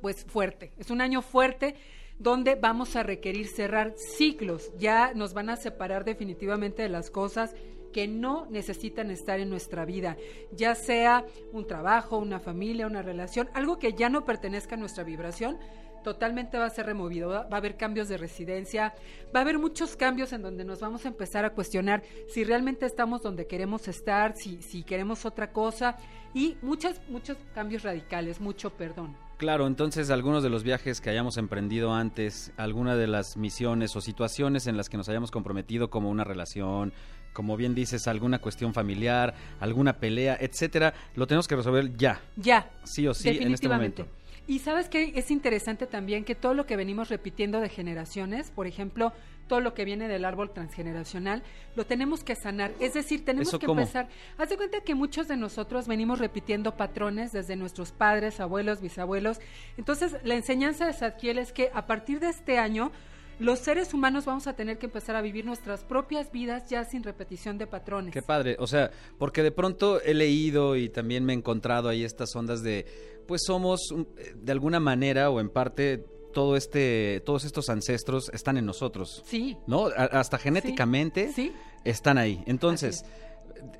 pues 0.00 0.24
fuerte. 0.24 0.72
Es 0.78 0.90
un 0.90 1.00
año 1.00 1.22
fuerte 1.22 1.74
donde 2.18 2.54
vamos 2.54 2.96
a 2.96 3.02
requerir 3.02 3.48
cerrar 3.48 3.94
ciclos. 3.96 4.72
Ya 4.78 5.12
nos 5.14 5.34
van 5.34 5.50
a 5.50 5.56
separar 5.56 6.04
definitivamente 6.04 6.82
de 6.82 6.88
las 6.88 7.10
cosas 7.10 7.54
que 7.92 8.08
no 8.08 8.46
necesitan 8.50 9.10
estar 9.10 9.40
en 9.40 9.50
nuestra 9.50 9.84
vida, 9.84 10.16
ya 10.52 10.74
sea 10.74 11.24
un 11.52 11.66
trabajo, 11.66 12.18
una 12.18 12.40
familia, 12.40 12.86
una 12.86 13.02
relación, 13.02 13.48
algo 13.54 13.78
que 13.78 13.92
ya 13.92 14.08
no 14.08 14.24
pertenezca 14.24 14.74
a 14.74 14.78
nuestra 14.78 15.04
vibración, 15.04 15.58
totalmente 16.02 16.58
va 16.58 16.66
a 16.66 16.70
ser 16.70 16.86
removido, 16.86 17.28
va 17.28 17.46
a 17.50 17.56
haber 17.56 17.76
cambios 17.76 18.08
de 18.08 18.16
residencia, 18.16 18.94
va 19.34 19.40
a 19.40 19.42
haber 19.42 19.58
muchos 19.58 19.96
cambios 19.96 20.32
en 20.32 20.42
donde 20.42 20.64
nos 20.64 20.80
vamos 20.80 21.04
a 21.04 21.08
empezar 21.08 21.44
a 21.44 21.50
cuestionar 21.50 22.02
si 22.28 22.44
realmente 22.44 22.86
estamos 22.86 23.22
donde 23.22 23.46
queremos 23.46 23.88
estar, 23.88 24.36
si, 24.36 24.62
si 24.62 24.82
queremos 24.84 25.24
otra 25.24 25.52
cosa 25.52 25.96
y 26.34 26.56
muchos, 26.62 27.00
muchos 27.08 27.36
cambios 27.54 27.82
radicales, 27.82 28.40
mucho 28.40 28.70
perdón. 28.70 29.16
Claro, 29.38 29.68
entonces 29.68 30.10
algunos 30.10 30.42
de 30.42 30.50
los 30.50 30.64
viajes 30.64 31.00
que 31.00 31.10
hayamos 31.10 31.36
emprendido 31.36 31.94
antes, 31.94 32.52
alguna 32.56 32.96
de 32.96 33.06
las 33.06 33.36
misiones 33.36 33.94
o 33.94 34.00
situaciones 34.00 34.66
en 34.66 34.76
las 34.76 34.88
que 34.88 34.96
nos 34.96 35.08
hayamos 35.08 35.30
comprometido 35.30 35.90
como 35.90 36.10
una 36.10 36.24
relación, 36.24 36.92
como 37.38 37.56
bien 37.56 37.72
dices, 37.72 38.08
alguna 38.08 38.40
cuestión 38.40 38.74
familiar, 38.74 39.32
alguna 39.60 39.92
pelea, 39.92 40.36
etcétera, 40.40 40.92
lo 41.14 41.24
tenemos 41.28 41.46
que 41.46 41.54
resolver 41.54 41.96
ya, 41.96 42.20
Ya. 42.34 42.68
sí 42.82 43.06
o 43.06 43.14
sí, 43.14 43.28
en 43.28 43.54
este 43.54 43.68
momento. 43.68 44.08
Y 44.48 44.58
sabes 44.58 44.88
que 44.88 45.12
es 45.14 45.30
interesante 45.30 45.86
también 45.86 46.24
que 46.24 46.34
todo 46.34 46.52
lo 46.52 46.66
que 46.66 46.74
venimos 46.74 47.10
repitiendo 47.10 47.60
de 47.60 47.68
generaciones, 47.68 48.50
por 48.50 48.66
ejemplo, 48.66 49.12
todo 49.46 49.60
lo 49.60 49.72
que 49.72 49.84
viene 49.84 50.08
del 50.08 50.24
árbol 50.24 50.50
transgeneracional, 50.50 51.44
lo 51.76 51.86
tenemos 51.86 52.24
que 52.24 52.34
sanar. 52.34 52.72
Es 52.80 52.94
decir, 52.94 53.24
tenemos 53.24 53.46
¿Eso 53.50 53.60
que 53.60 53.66
cómo? 53.66 53.82
empezar. 53.82 54.08
Haz 54.36 54.48
de 54.48 54.56
cuenta 54.56 54.80
que 54.80 54.96
muchos 54.96 55.28
de 55.28 55.36
nosotros 55.36 55.86
venimos 55.86 56.18
repitiendo 56.18 56.76
patrones 56.76 57.30
desde 57.30 57.54
nuestros 57.54 57.92
padres, 57.92 58.40
abuelos, 58.40 58.80
bisabuelos. 58.80 59.38
Entonces, 59.76 60.16
la 60.24 60.34
enseñanza 60.34 60.86
de 60.86 60.92
Zadkiel 60.92 61.38
es 61.38 61.52
que 61.52 61.70
a 61.72 61.86
partir 61.86 62.18
de 62.18 62.30
este 62.30 62.58
año, 62.58 62.90
los 63.38 63.58
seres 63.60 63.94
humanos 63.94 64.24
vamos 64.24 64.46
a 64.46 64.54
tener 64.54 64.78
que 64.78 64.86
empezar 64.86 65.14
a 65.16 65.20
vivir 65.22 65.44
nuestras 65.44 65.84
propias 65.84 66.30
vidas 66.32 66.68
ya 66.68 66.84
sin 66.84 67.02
repetición 67.02 67.56
de 67.58 67.66
patrones. 67.66 68.12
Qué 68.12 68.22
padre, 68.22 68.56
o 68.58 68.66
sea, 68.66 68.90
porque 69.18 69.42
de 69.42 69.52
pronto 69.52 70.00
he 70.02 70.14
leído 70.14 70.76
y 70.76 70.88
también 70.88 71.24
me 71.24 71.32
he 71.32 71.36
encontrado 71.36 71.88
ahí 71.88 72.02
estas 72.04 72.34
ondas 72.34 72.62
de, 72.62 72.86
pues 73.26 73.42
somos 73.46 73.80
eh, 74.16 74.34
de 74.36 74.52
alguna 74.52 74.80
manera 74.80 75.30
o 75.30 75.40
en 75.40 75.50
parte 75.50 76.04
todo 76.32 76.56
este, 76.56 77.22
todos 77.24 77.44
estos 77.44 77.68
ancestros 77.68 78.30
están 78.34 78.56
en 78.58 78.66
nosotros, 78.66 79.22
Sí. 79.26 79.56
¿no? 79.66 79.86
A- 79.86 80.04
hasta 80.20 80.38
genéticamente 80.38 81.32
Sí. 81.32 81.52
están 81.84 82.18
ahí. 82.18 82.42
Entonces, 82.46 83.04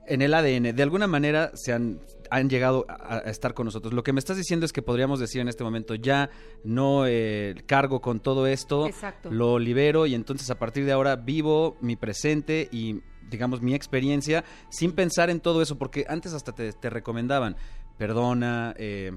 en 0.06 0.22
el 0.22 0.34
ADN, 0.34 0.72
de 0.72 0.82
alguna 0.82 1.06
manera 1.06 1.52
se 1.54 1.72
han, 1.72 2.00
han 2.30 2.48
llegado 2.48 2.86
a, 2.88 3.16
a 3.16 3.30
estar 3.30 3.54
con 3.54 3.66
nosotros. 3.66 3.92
Lo 3.92 4.02
que 4.02 4.12
me 4.12 4.18
estás 4.18 4.36
diciendo 4.36 4.66
es 4.66 4.72
que 4.72 4.82
podríamos 4.82 5.20
decir 5.20 5.40
en 5.40 5.48
este 5.48 5.64
momento, 5.64 5.94
ya 5.94 6.30
no 6.64 7.06
eh, 7.06 7.54
cargo 7.66 8.00
con 8.00 8.20
todo 8.20 8.46
esto, 8.46 8.86
Exacto. 8.86 9.30
lo 9.30 9.58
libero 9.58 10.06
y 10.06 10.14
entonces 10.14 10.50
a 10.50 10.58
partir 10.58 10.84
de 10.84 10.92
ahora 10.92 11.16
vivo 11.16 11.76
mi 11.80 11.96
presente 11.96 12.68
y 12.72 13.00
digamos 13.28 13.60
mi 13.60 13.74
experiencia 13.74 14.44
sin 14.70 14.92
pensar 14.92 15.30
en 15.30 15.40
todo 15.40 15.62
eso, 15.62 15.76
porque 15.78 16.06
antes 16.08 16.32
hasta 16.32 16.52
te, 16.52 16.72
te 16.72 16.90
recomendaban, 16.90 17.56
perdona, 17.98 18.74
eh, 18.78 19.12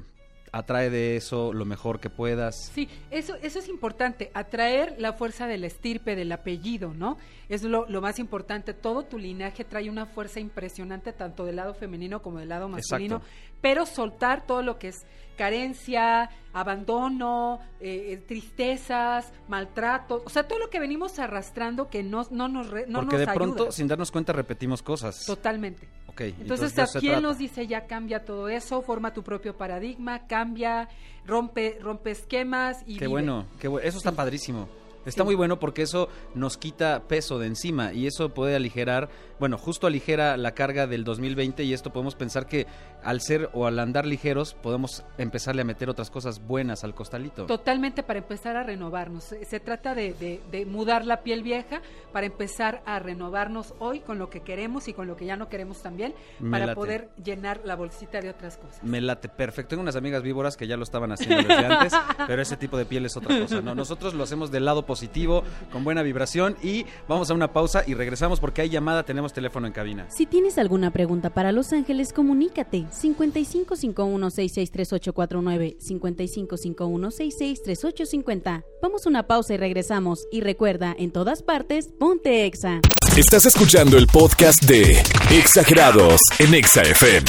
atrae 0.53 0.89
de 0.89 1.15
eso 1.15 1.53
lo 1.53 1.63
mejor 1.65 1.99
que 1.99 2.09
puedas. 2.09 2.69
Sí, 2.73 2.89
eso, 3.09 3.35
eso 3.41 3.59
es 3.59 3.69
importante, 3.69 4.31
atraer 4.33 4.95
la 4.97 5.13
fuerza 5.13 5.47
del 5.47 5.63
estirpe, 5.63 6.15
del 6.15 6.31
apellido, 6.31 6.93
¿no? 6.93 7.17
Es 7.47 7.63
lo, 7.63 7.87
lo 7.87 8.01
más 8.01 8.19
importante. 8.19 8.73
Todo 8.73 9.03
tu 9.03 9.17
linaje 9.17 9.63
trae 9.63 9.89
una 9.89 10.05
fuerza 10.05 10.39
impresionante, 10.39 11.13
tanto 11.13 11.45
del 11.45 11.55
lado 11.57 11.73
femenino 11.73 12.21
como 12.21 12.39
del 12.39 12.49
lado 12.49 12.67
masculino, 12.67 13.17
Exacto. 13.17 13.33
pero 13.61 13.85
soltar 13.85 14.45
todo 14.45 14.61
lo 14.61 14.77
que 14.77 14.89
es 14.89 15.05
carencia, 15.37 16.29
abandono, 16.53 17.59
eh, 17.79 18.13
eh, 18.13 18.17
tristezas, 18.17 19.31
maltrato, 19.47 20.21
o 20.25 20.29
sea, 20.29 20.47
todo 20.47 20.59
lo 20.59 20.69
que 20.69 20.79
venimos 20.79 21.17
arrastrando 21.19 21.89
que 21.89 22.03
no, 22.03 22.25
no 22.31 22.47
nos, 22.47 22.69
re- 22.69 22.85
no 22.87 22.99
porque 22.99 23.17
nos 23.17 23.27
de 23.27 23.33
pronto, 23.33 23.71
sin 23.71 23.87
darnos 23.87 24.11
cuenta, 24.11 24.33
repetimos 24.33 24.81
cosas. 24.83 25.25
Totalmente. 25.25 25.87
Entonces, 26.19 26.77
¿a 26.77 26.99
quién 26.99 27.21
nos 27.21 27.37
dice 27.37 27.67
ya 27.67 27.85
cambia 27.87 28.23
todo 28.25 28.47
eso? 28.49 28.81
Forma 28.81 29.13
tu 29.13 29.23
propio 29.23 29.55
paradigma, 29.57 30.27
cambia, 30.27 30.87
rompe, 31.25 31.77
rompe 31.81 32.11
esquemas 32.11 32.77
y 32.85 32.93
Qué 32.95 33.05
vive. 33.05 33.07
bueno, 33.07 33.45
qué 33.59 33.69
bu- 33.69 33.79
eso 33.83 33.97
está 33.97 34.11
padrísimo. 34.11 34.67
Está 35.05 35.23
Sí. 35.23 35.25
muy 35.25 35.35
bueno 35.35 35.57
porque 35.59 35.81
eso 35.81 36.09
nos 36.35 36.57
quita 36.57 37.07
peso 37.07 37.39
de 37.39 37.47
encima 37.47 37.91
y 37.91 38.05
eso 38.05 38.29
puede 38.29 38.55
aligerar, 38.55 39.09
bueno, 39.41 39.57
justo 39.57 39.87
aligera 39.87 40.37
la 40.37 40.51
carga 40.51 40.85
del 40.85 41.03
2020 41.03 41.63
y 41.63 41.73
esto 41.73 41.91
podemos 41.91 42.13
pensar 42.13 42.45
que 42.45 42.67
al 43.03 43.21
ser 43.21 43.49
o 43.53 43.65
al 43.65 43.79
andar 43.79 44.05
ligeros 44.05 44.53
podemos 44.53 45.03
empezarle 45.17 45.63
a 45.63 45.65
meter 45.65 45.89
otras 45.89 46.11
cosas 46.11 46.45
buenas 46.45 46.83
al 46.83 46.93
costalito. 46.93 47.47
Totalmente 47.47 48.03
para 48.03 48.19
empezar 48.19 48.55
a 48.55 48.61
renovarnos. 48.61 49.23
Se, 49.23 49.59
trata 49.59 49.95
de, 49.95 50.13
de- 50.13 50.41
de 50.51 50.65
mudar 50.67 51.05
la 51.07 51.23
piel 51.23 51.41
vieja 51.41 51.81
para 52.13 52.27
empezar 52.27 52.83
a 52.85 52.99
renovarnos 52.99 53.73
hoy 53.79 54.01
con 54.01 54.19
lo 54.19 54.29
que 54.29 54.41
queremos 54.41 54.87
y 54.87 54.93
con 54.93 55.07
lo 55.07 55.15
que 55.17 55.25
ya 55.25 55.35
no 55.37 55.49
queremos 55.49 55.81
también, 55.81 56.13
Me 56.39 56.51
para 56.51 56.65
late. 56.67 56.75
poder 56.75 57.09
llenar 57.23 57.61
la 57.65 57.75
bolsita 57.75 58.21
de 58.21 58.29
otras 58.29 58.57
cosas. 58.57 58.83
Me 58.83 59.01
late 59.01 59.27
perfecto. 59.27 59.69
Tengo 59.69 59.81
unas 59.81 59.95
amigas 59.95 60.21
víboras 60.21 60.55
que 60.55 60.67
ya 60.67 60.77
lo 60.77 60.83
estaban 60.83 61.11
haciendo 61.11 61.37
desde 61.47 61.65
antes, 61.65 61.93
pero 62.27 62.43
ese 62.43 62.57
tipo 62.57 62.77
de 62.77 62.85
piel 62.85 63.07
es 63.07 63.17
otra 63.17 63.39
cosa. 63.39 63.59
¿no? 63.61 63.73
Nosotros 63.73 64.13
lo 64.13 64.23
hacemos 64.23 64.51
del 64.51 64.65
lado 64.65 64.85
positivo, 64.85 65.43
con 65.71 65.83
buena 65.83 66.03
vibración 66.03 66.57
y 66.61 66.85
vamos 67.07 67.31
a 67.31 67.33
una 67.33 67.51
pausa 67.51 67.81
y 67.87 67.95
regresamos 67.95 68.39
porque 68.39 68.61
hay 68.61 68.69
llamada, 68.69 69.01
tenemos 69.01 69.30
teléfono 69.33 69.67
en 69.67 69.73
cabina. 69.73 70.09
Si 70.09 70.25
tienes 70.25 70.57
alguna 70.57 70.91
pregunta 70.91 71.33
para 71.33 71.51
Los 71.51 71.73
Ángeles, 71.73 72.13
comunícate 72.13 72.85
5551663849, 72.91 75.75
5551663850. 75.77 78.63
Vamos 78.81 79.05
a 79.05 79.09
una 79.09 79.27
pausa 79.27 79.53
y 79.53 79.57
regresamos. 79.57 80.25
Y 80.31 80.39
recuerda, 80.41 80.95
en 80.97 81.11
todas 81.11 81.43
partes, 81.43 81.89
ponte 81.99 82.45
Exa. 82.45 82.79
Estás 83.17 83.45
escuchando 83.45 83.97
el 83.97 84.07
podcast 84.07 84.63
de 84.63 84.97
Exagerados 85.31 86.21
en 86.39 86.53
Exa 86.53 86.81
FM. 86.81 87.25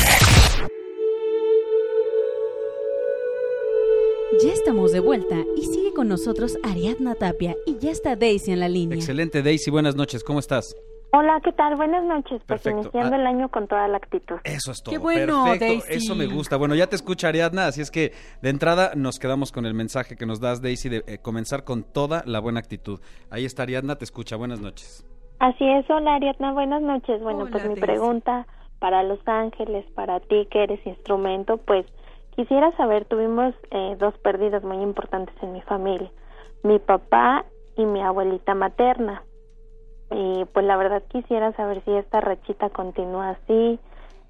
Ya 4.43 4.53
estamos 4.53 4.93
de 4.93 5.01
vuelta 5.01 5.45
y 5.57 5.67
sigue 5.67 5.93
con 5.93 6.09
nosotros 6.09 6.57
Ariadna 6.63 7.17
Tapia 7.17 7.57
y 7.67 7.77
ya 7.79 7.91
está 7.91 8.17
Daisy 8.17 8.53
en 8.53 8.61
la 8.61 8.69
línea. 8.69 8.97
Excelente, 8.97 9.43
Daisy, 9.43 9.71
buenas 9.71 9.95
noches, 9.95 10.25
¿cómo 10.25 10.39
estás? 10.39 10.75
Hola, 11.15 11.41
¿qué 11.45 11.53
tal? 11.53 11.77
Buenas 11.77 12.03
noches. 12.05 12.43
Pues 12.47 12.63
Perfecto. 12.63 12.81
iniciando 12.81 13.17
Ah. 13.17 13.19
el 13.21 13.27
año 13.27 13.49
con 13.51 13.69
toda 13.69 13.87
la 13.87 13.99
actitud. 13.99 14.37
Eso 14.45 14.73
es 14.73 14.83
todo. 14.83 14.93
Qué 14.93 14.99
bueno, 14.99 15.45
Perfecto, 15.45 15.65
Daisy. 15.87 15.93
eso 16.05 16.15
me 16.15 16.27
gusta. 16.27 16.57
Bueno, 16.57 16.75
ya 16.75 16.87
te 16.87 16.97
escucha 16.97 17.29
Ariadna, 17.29 17.67
así 17.67 17.83
es 17.83 17.91
que 17.91 18.13
de 18.41 18.49
entrada 18.49 18.93
nos 18.97 19.19
quedamos 19.19 19.53
con 19.53 19.67
el 19.67 19.75
mensaje 19.75 20.17
que 20.17 20.25
nos 20.25 20.41
das, 20.41 20.63
Daisy, 20.63 20.89
de 20.89 21.05
eh, 21.07 21.19
comenzar 21.19 21.65
con 21.65 21.83
toda 21.85 22.23
la 22.25 22.41
buena 22.41 22.61
actitud. 22.61 22.99
Ahí 23.31 23.45
está 23.45 23.65
Ariadna, 23.65 23.97
te 23.97 24.05
escucha. 24.05 24.37
Buenas 24.37 24.61
noches. 24.61 25.05
Así 25.39 25.69
es, 25.69 25.89
hola 25.91 26.15
Ariadna, 26.15 26.53
buenas 26.53 26.81
noches. 26.81 27.21
Bueno, 27.23 27.41
Hola, 27.41 27.51
pues 27.51 27.63
mi 27.65 27.69
Daisy. 27.75 27.81
pregunta 27.83 28.47
para 28.79 29.03
Los 29.03 29.21
Ángeles, 29.27 29.85
para 29.95 30.19
ti 30.21 30.47
que 30.51 30.63
eres 30.63 30.85
instrumento, 30.87 31.59
pues 31.59 31.85
quisiera 32.37 32.75
saber, 32.79 33.05
tuvimos 33.05 33.55
eh, 33.71 33.97
dos 33.99 34.17
pérdidas 34.19 34.63
muy 34.65 34.79
importantes 34.79 35.35
en 35.43 35.53
mi 35.53 35.61
familia, 35.63 36.11
mi 36.63 36.79
papá 36.79 37.45
y 37.77 37.85
mi 37.85 38.01
abuelita 38.03 38.55
materna. 38.55 39.23
Y 40.15 40.45
pues 40.47 40.65
la 40.67 40.77
verdad 40.77 41.03
quisiera 41.09 41.53
saber 41.53 41.83
si 41.85 41.93
esta 41.93 42.21
rachita 42.21 42.71
continúa 42.71 43.31
así. 43.31 43.79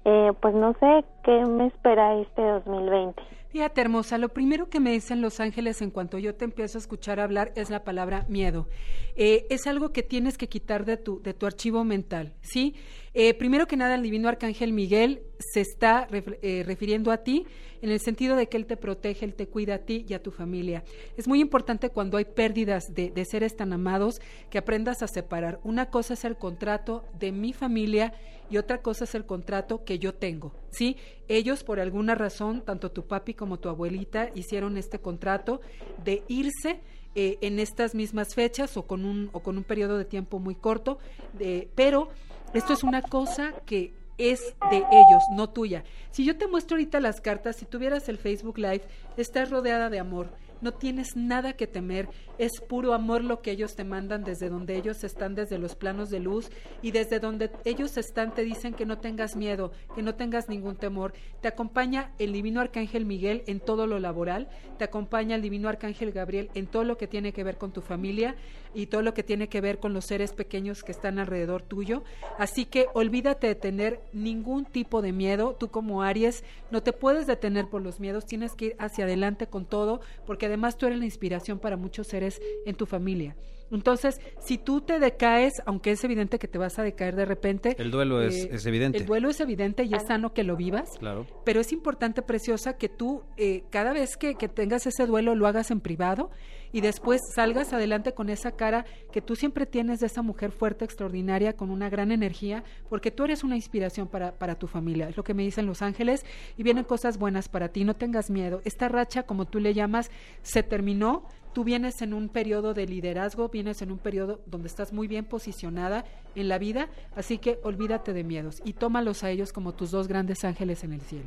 Eh, 0.05 0.31
pues 0.41 0.53
no 0.53 0.73
sé 0.79 1.05
qué 1.23 1.45
me 1.45 1.67
espera 1.67 2.15
este 2.15 2.41
2020. 2.41 3.21
Fíjate, 3.53 3.81
hermosa, 3.81 4.17
lo 4.17 4.29
primero 4.29 4.67
que 4.67 4.79
me 4.79 4.91
dicen 4.91 5.21
los 5.21 5.39
ángeles 5.39 5.83
en 5.83 5.91
cuanto 5.91 6.17
yo 6.17 6.33
te 6.33 6.43
empiezo 6.43 6.79
a 6.79 6.81
escuchar 6.81 7.19
hablar 7.19 7.53
es 7.55 7.69
la 7.69 7.83
palabra 7.83 8.25
miedo. 8.27 8.67
Eh, 9.15 9.45
es 9.51 9.67
algo 9.67 9.91
que 9.91 10.01
tienes 10.01 10.39
que 10.39 10.49
quitar 10.49 10.85
de 10.85 10.97
tu, 10.97 11.21
de 11.21 11.35
tu 11.35 11.45
archivo 11.45 11.83
mental, 11.83 12.33
¿sí? 12.41 12.73
Eh, 13.13 13.35
primero 13.35 13.67
que 13.67 13.77
nada, 13.77 13.93
el 13.93 14.01
divino 14.01 14.27
arcángel 14.27 14.73
Miguel 14.73 15.21
se 15.37 15.61
está 15.61 16.07
eh, 16.11 16.63
refiriendo 16.65 17.11
a 17.11 17.17
ti 17.17 17.45
en 17.83 17.91
el 17.91 17.99
sentido 17.99 18.35
de 18.35 18.49
que 18.49 18.57
él 18.57 18.65
te 18.65 18.75
protege, 18.75 19.23
él 19.23 19.35
te 19.35 19.47
cuida 19.47 19.75
a 19.75 19.79
ti 19.79 20.03
y 20.09 20.15
a 20.15 20.23
tu 20.23 20.31
familia. 20.31 20.83
Es 21.15 21.27
muy 21.27 21.39
importante 21.39 21.91
cuando 21.91 22.17
hay 22.17 22.25
pérdidas 22.25 22.95
de, 22.95 23.11
de 23.11 23.23
seres 23.23 23.55
tan 23.55 23.71
amados 23.71 24.19
que 24.49 24.57
aprendas 24.57 25.03
a 25.03 25.07
separar. 25.07 25.59
Una 25.63 25.91
cosa 25.91 26.15
es 26.15 26.25
el 26.25 26.37
contrato 26.37 27.05
de 27.19 27.31
mi 27.31 27.53
familia 27.53 28.15
y 28.53 28.57
otra 28.57 28.83
cosa 28.83 29.05
es 29.05 29.15
el 29.15 29.25
contrato 29.25 29.83
que 29.83 29.97
yo 29.97 30.13
tengo, 30.13 30.53
¿sí? 30.69 30.95
Ellos 31.27 31.63
por 31.63 31.79
alguna 31.79 32.13
razón, 32.13 32.61
tanto 32.61 32.91
tu 32.91 33.07
papi 33.07 33.33
como 33.33 33.57
tu 33.57 33.67
abuelita 33.67 34.29
hicieron 34.35 34.77
este 34.77 34.99
contrato 34.99 35.59
de 36.03 36.21
irse 36.27 36.81
eh, 37.15 37.39
en 37.41 37.59
estas 37.59 37.95
mismas 37.95 38.35
fechas 38.35 38.77
o 38.77 38.83
con 38.85 39.05
un 39.05 39.31
o 39.33 39.39
con 39.41 39.57
un 39.57 39.63
periodo 39.63 39.97
de 39.97 40.05
tiempo 40.05 40.37
muy 40.37 40.53
corto, 40.53 40.99
de- 41.33 41.67
pero 41.73 42.09
esto 42.53 42.73
es 42.73 42.83
una 42.83 43.01
cosa 43.01 43.53
que 43.65 43.91
es 44.19 44.53
de 44.69 44.77
ellos, 44.77 45.23
no 45.35 45.49
tuya. 45.49 45.83
Si 46.11 46.23
yo 46.23 46.37
te 46.37 46.45
muestro 46.47 46.75
ahorita 46.75 46.99
las 46.99 47.19
cartas, 47.21 47.55
si 47.55 47.65
tuvieras 47.65 48.07
el 48.09 48.19
Facebook 48.19 48.59
Live, 48.59 48.83
estás 49.17 49.49
rodeada 49.49 49.89
de 49.89 49.97
amor. 49.99 50.29
No 50.63 50.71
tienes 50.73 51.15
nada 51.15 51.53
que 51.53 51.67
temer, 51.67 52.09
es 52.37 52.61
puro 52.61 52.93
amor 52.93 53.23
lo 53.23 53.41
que 53.41 53.51
ellos 53.51 53.75
te 53.75 53.83
mandan 53.83 54.23
desde 54.23 54.49
donde 54.49 54.75
ellos 54.75 55.03
están, 55.03 55.35
desde 55.35 55.59
los 55.59 55.75
planos 55.75 56.09
de 56.09 56.19
luz 56.19 56.49
y 56.81 56.91
desde 56.91 57.19
donde 57.19 57.51
ellos 57.65 57.97
están 57.97 58.33
te 58.33 58.43
dicen 58.43 58.73
que 58.73 58.85
no 58.85 58.97
tengas 58.97 59.35
miedo, 59.35 59.71
que 59.93 60.01
no 60.01 60.15
tengas 60.15 60.49
ningún 60.49 60.75
temor. 60.75 61.13
Te 61.41 61.49
acompaña 61.49 62.11
el 62.17 62.33
divino 62.33 62.61
arcángel 62.61 63.05
Miguel 63.05 63.43
en 63.45 63.59
todo 63.59 63.85
lo 63.85 63.99
laboral, 63.99 64.49
te 64.77 64.85
acompaña 64.85 65.35
el 65.35 65.41
divino 65.41 65.69
arcángel 65.69 66.11
Gabriel 66.11 66.49
en 66.55 66.67
todo 66.67 66.83
lo 66.83 66.97
que 66.97 67.07
tiene 67.07 67.33
que 67.33 67.43
ver 67.43 67.57
con 67.57 67.71
tu 67.71 67.81
familia 67.81 68.35
y 68.73 68.87
todo 68.87 69.01
lo 69.01 69.13
que 69.13 69.23
tiene 69.23 69.49
que 69.49 69.61
ver 69.61 69.79
con 69.79 69.93
los 69.93 70.05
seres 70.05 70.33
pequeños 70.33 70.83
que 70.83 70.91
están 70.91 71.19
alrededor 71.19 71.61
tuyo. 71.61 72.03
Así 72.37 72.65
que 72.65 72.87
olvídate 72.93 73.47
de 73.47 73.55
tener 73.55 73.99
ningún 74.13 74.65
tipo 74.65 75.01
de 75.01 75.11
miedo. 75.11 75.55
Tú 75.59 75.69
como 75.69 76.01
Aries 76.01 76.43
no 76.71 76.81
te 76.81 76.93
puedes 76.93 77.27
detener 77.27 77.67
por 77.67 77.81
los 77.81 77.99
miedos, 77.99 78.25
tienes 78.25 78.53
que 78.55 78.65
ir 78.65 78.75
hacia 78.79 79.05
adelante 79.05 79.47
con 79.47 79.65
todo, 79.65 80.01
porque 80.25 80.49
además 80.53 80.77
tú 80.77 80.85
eres 80.85 80.99
la 80.99 81.05
inspiración 81.05 81.59
para 81.59 81.77
muchos 81.77 82.07
seres 82.07 82.39
en 82.65 82.75
tu 82.75 82.85
familia. 82.85 83.35
Entonces, 83.73 84.19
si 84.39 84.57
tú 84.57 84.81
te 84.81 84.99
decaes, 84.99 85.53
aunque 85.65 85.91
es 85.91 86.03
evidente 86.03 86.39
que 86.39 86.47
te 86.47 86.57
vas 86.57 86.79
a 86.79 86.83
decaer 86.83 87.15
de 87.15 87.25
repente. 87.25 87.75
El 87.77 87.91
duelo 87.91 88.21
es, 88.21 88.45
eh, 88.45 88.49
es 88.51 88.65
evidente. 88.65 88.99
El 88.99 89.05
duelo 89.05 89.29
es 89.29 89.39
evidente 89.39 89.83
y 89.83 89.93
es 89.93 90.03
sano 90.07 90.33
que 90.33 90.43
lo 90.43 90.55
vivas. 90.55 90.89
Claro. 90.99 91.25
Pero 91.43 91.59
es 91.59 91.71
importante, 91.71 92.21
preciosa, 92.21 92.77
que 92.77 92.89
tú 92.89 93.23
eh, 93.37 93.63
cada 93.69 93.93
vez 93.93 94.17
que, 94.17 94.35
que 94.35 94.47
tengas 94.47 94.85
ese 94.85 95.05
duelo 95.05 95.35
lo 95.35 95.47
hagas 95.47 95.71
en 95.71 95.79
privado 95.79 96.29
y 96.73 96.81
después 96.81 97.21
salgas 97.35 97.71
adelante 97.71 98.13
con 98.13 98.29
esa 98.29 98.51
cara 98.51 98.85
que 99.11 99.21
tú 99.21 99.35
siempre 99.35 99.67
tienes 99.67 99.99
de 99.99 100.07
esa 100.07 100.23
mujer 100.23 100.51
fuerte, 100.51 100.83
extraordinaria, 100.83 101.53
con 101.53 101.69
una 101.69 101.87
gran 101.87 102.11
energía, 102.11 102.63
porque 102.89 103.11
tú 103.11 103.25
eres 103.25 103.43
una 103.43 103.55
inspiración 103.55 104.07
para, 104.07 104.33
para 104.33 104.55
tu 104.55 104.67
familia. 104.67 105.07
Es 105.07 105.15
lo 105.15 105.23
que 105.23 105.35
me 105.35 105.43
dicen 105.43 105.67
los 105.67 105.83
ángeles 105.83 106.25
y 106.57 106.63
vienen 106.63 106.83
cosas 106.83 107.19
buenas 107.19 107.47
para 107.47 107.69
ti. 107.69 107.83
No 107.83 107.95
tengas 107.95 108.31
miedo. 108.31 108.61
Esta 108.65 108.89
racha, 108.89 109.23
como 109.23 109.45
tú 109.45 109.59
le 109.59 109.75
llamas, 109.75 110.09
se 110.41 110.63
terminó 110.63 111.23
tú 111.53 111.63
vienes 111.63 112.01
en 112.01 112.13
un 112.13 112.29
periodo 112.29 112.73
de 112.73 112.85
liderazgo, 112.85 113.49
vienes 113.49 113.81
en 113.81 113.91
un 113.91 113.99
periodo 113.99 114.39
donde 114.45 114.67
estás 114.67 114.91
muy 114.91 115.07
bien 115.07 115.25
posicionada 115.25 116.03
en 116.35 116.49
la 116.49 116.57
vida, 116.57 116.87
así 117.15 117.37
que 117.37 117.59
olvídate 117.63 118.13
de 118.13 118.23
miedos 118.23 118.61
y 118.65 118.73
tómalos 118.73 119.23
a 119.23 119.29
ellos 119.29 119.53
como 119.53 119.73
tus 119.73 119.91
dos 119.91 120.07
grandes 120.07 120.43
ángeles 120.43 120.83
en 120.83 120.93
el 120.93 121.01
cielo. 121.01 121.25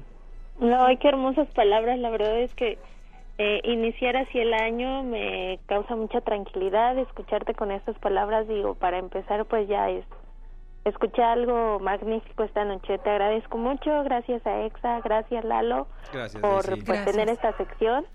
No, 0.61 0.87
qué 1.01 1.09
hermosas 1.09 1.49
palabras, 1.55 1.99
la 1.99 2.11
verdad 2.11 2.41
es 2.41 2.55
que 2.55 2.79
eh, 3.39 3.61
iniciar 3.65 4.17
así 4.17 4.39
el 4.39 4.55
año 4.55 5.03
me 5.03 5.59
causa 5.67 5.95
mucha 5.95 6.21
tranquilidad, 6.23 6.99
escucharte 6.99 7.55
con 7.55 7.71
estas 7.71 7.99
palabras, 7.99 8.49
digo, 8.49 8.75
para 8.75 8.99
empezar 8.99 9.45
pues 9.45 9.69
ya 9.69 9.91
es 9.91 10.05
escuché 10.87 11.23
algo 11.23 11.79
magnífico 11.81 12.45
esta 12.45 12.65
noche. 12.65 12.99
Te 12.99 13.11
agradezco 13.11 13.59
mucho, 13.59 14.03
gracias 14.05 14.47
a 14.47 14.65
Exa, 14.65 15.01
gracias 15.01 15.45
Lalo 15.45 15.89
Gracias, 16.13 16.41
por 16.41 16.65
Daisy. 16.67 16.83
pues, 16.83 17.05
tener 17.05 17.29
esta 17.29 17.57
sección 17.57 18.07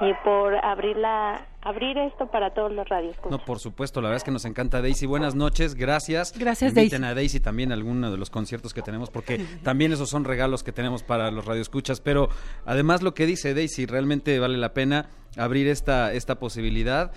y 0.00 0.12
por 0.24 0.56
abrirla, 0.64 1.46
abrir 1.62 1.96
esto 1.98 2.26
para 2.26 2.52
todos 2.52 2.72
los 2.72 2.88
radios. 2.88 3.16
No, 3.30 3.38
por 3.38 3.60
supuesto, 3.60 4.00
la 4.00 4.08
verdad 4.08 4.16
es 4.18 4.24
que 4.24 4.30
nos 4.32 4.44
encanta 4.44 4.82
Daisy. 4.82 5.06
Buenas 5.06 5.34
noches, 5.36 5.74
gracias. 5.76 6.36
Gracias, 6.36 6.70
Inviten 6.70 7.02
Daisy. 7.02 7.12
a 7.12 7.14
Daisy 7.14 7.40
también 7.40 7.70
a 7.70 7.74
alguno 7.74 8.10
de 8.10 8.16
los 8.16 8.28
conciertos 8.30 8.74
que 8.74 8.82
tenemos, 8.82 9.10
porque 9.10 9.38
también 9.62 9.92
esos 9.92 10.10
son 10.10 10.24
regalos 10.24 10.64
que 10.64 10.72
tenemos 10.72 11.02
para 11.04 11.30
los 11.30 11.44
radioescuchas. 11.44 12.00
Pero 12.00 12.28
además 12.66 13.02
lo 13.02 13.14
que 13.14 13.26
dice 13.26 13.54
Daisy, 13.54 13.86
realmente 13.86 14.38
vale 14.40 14.58
la 14.58 14.74
pena 14.74 15.06
abrir 15.36 15.68
esta, 15.68 16.12
esta 16.12 16.36
posibilidad 16.38 17.12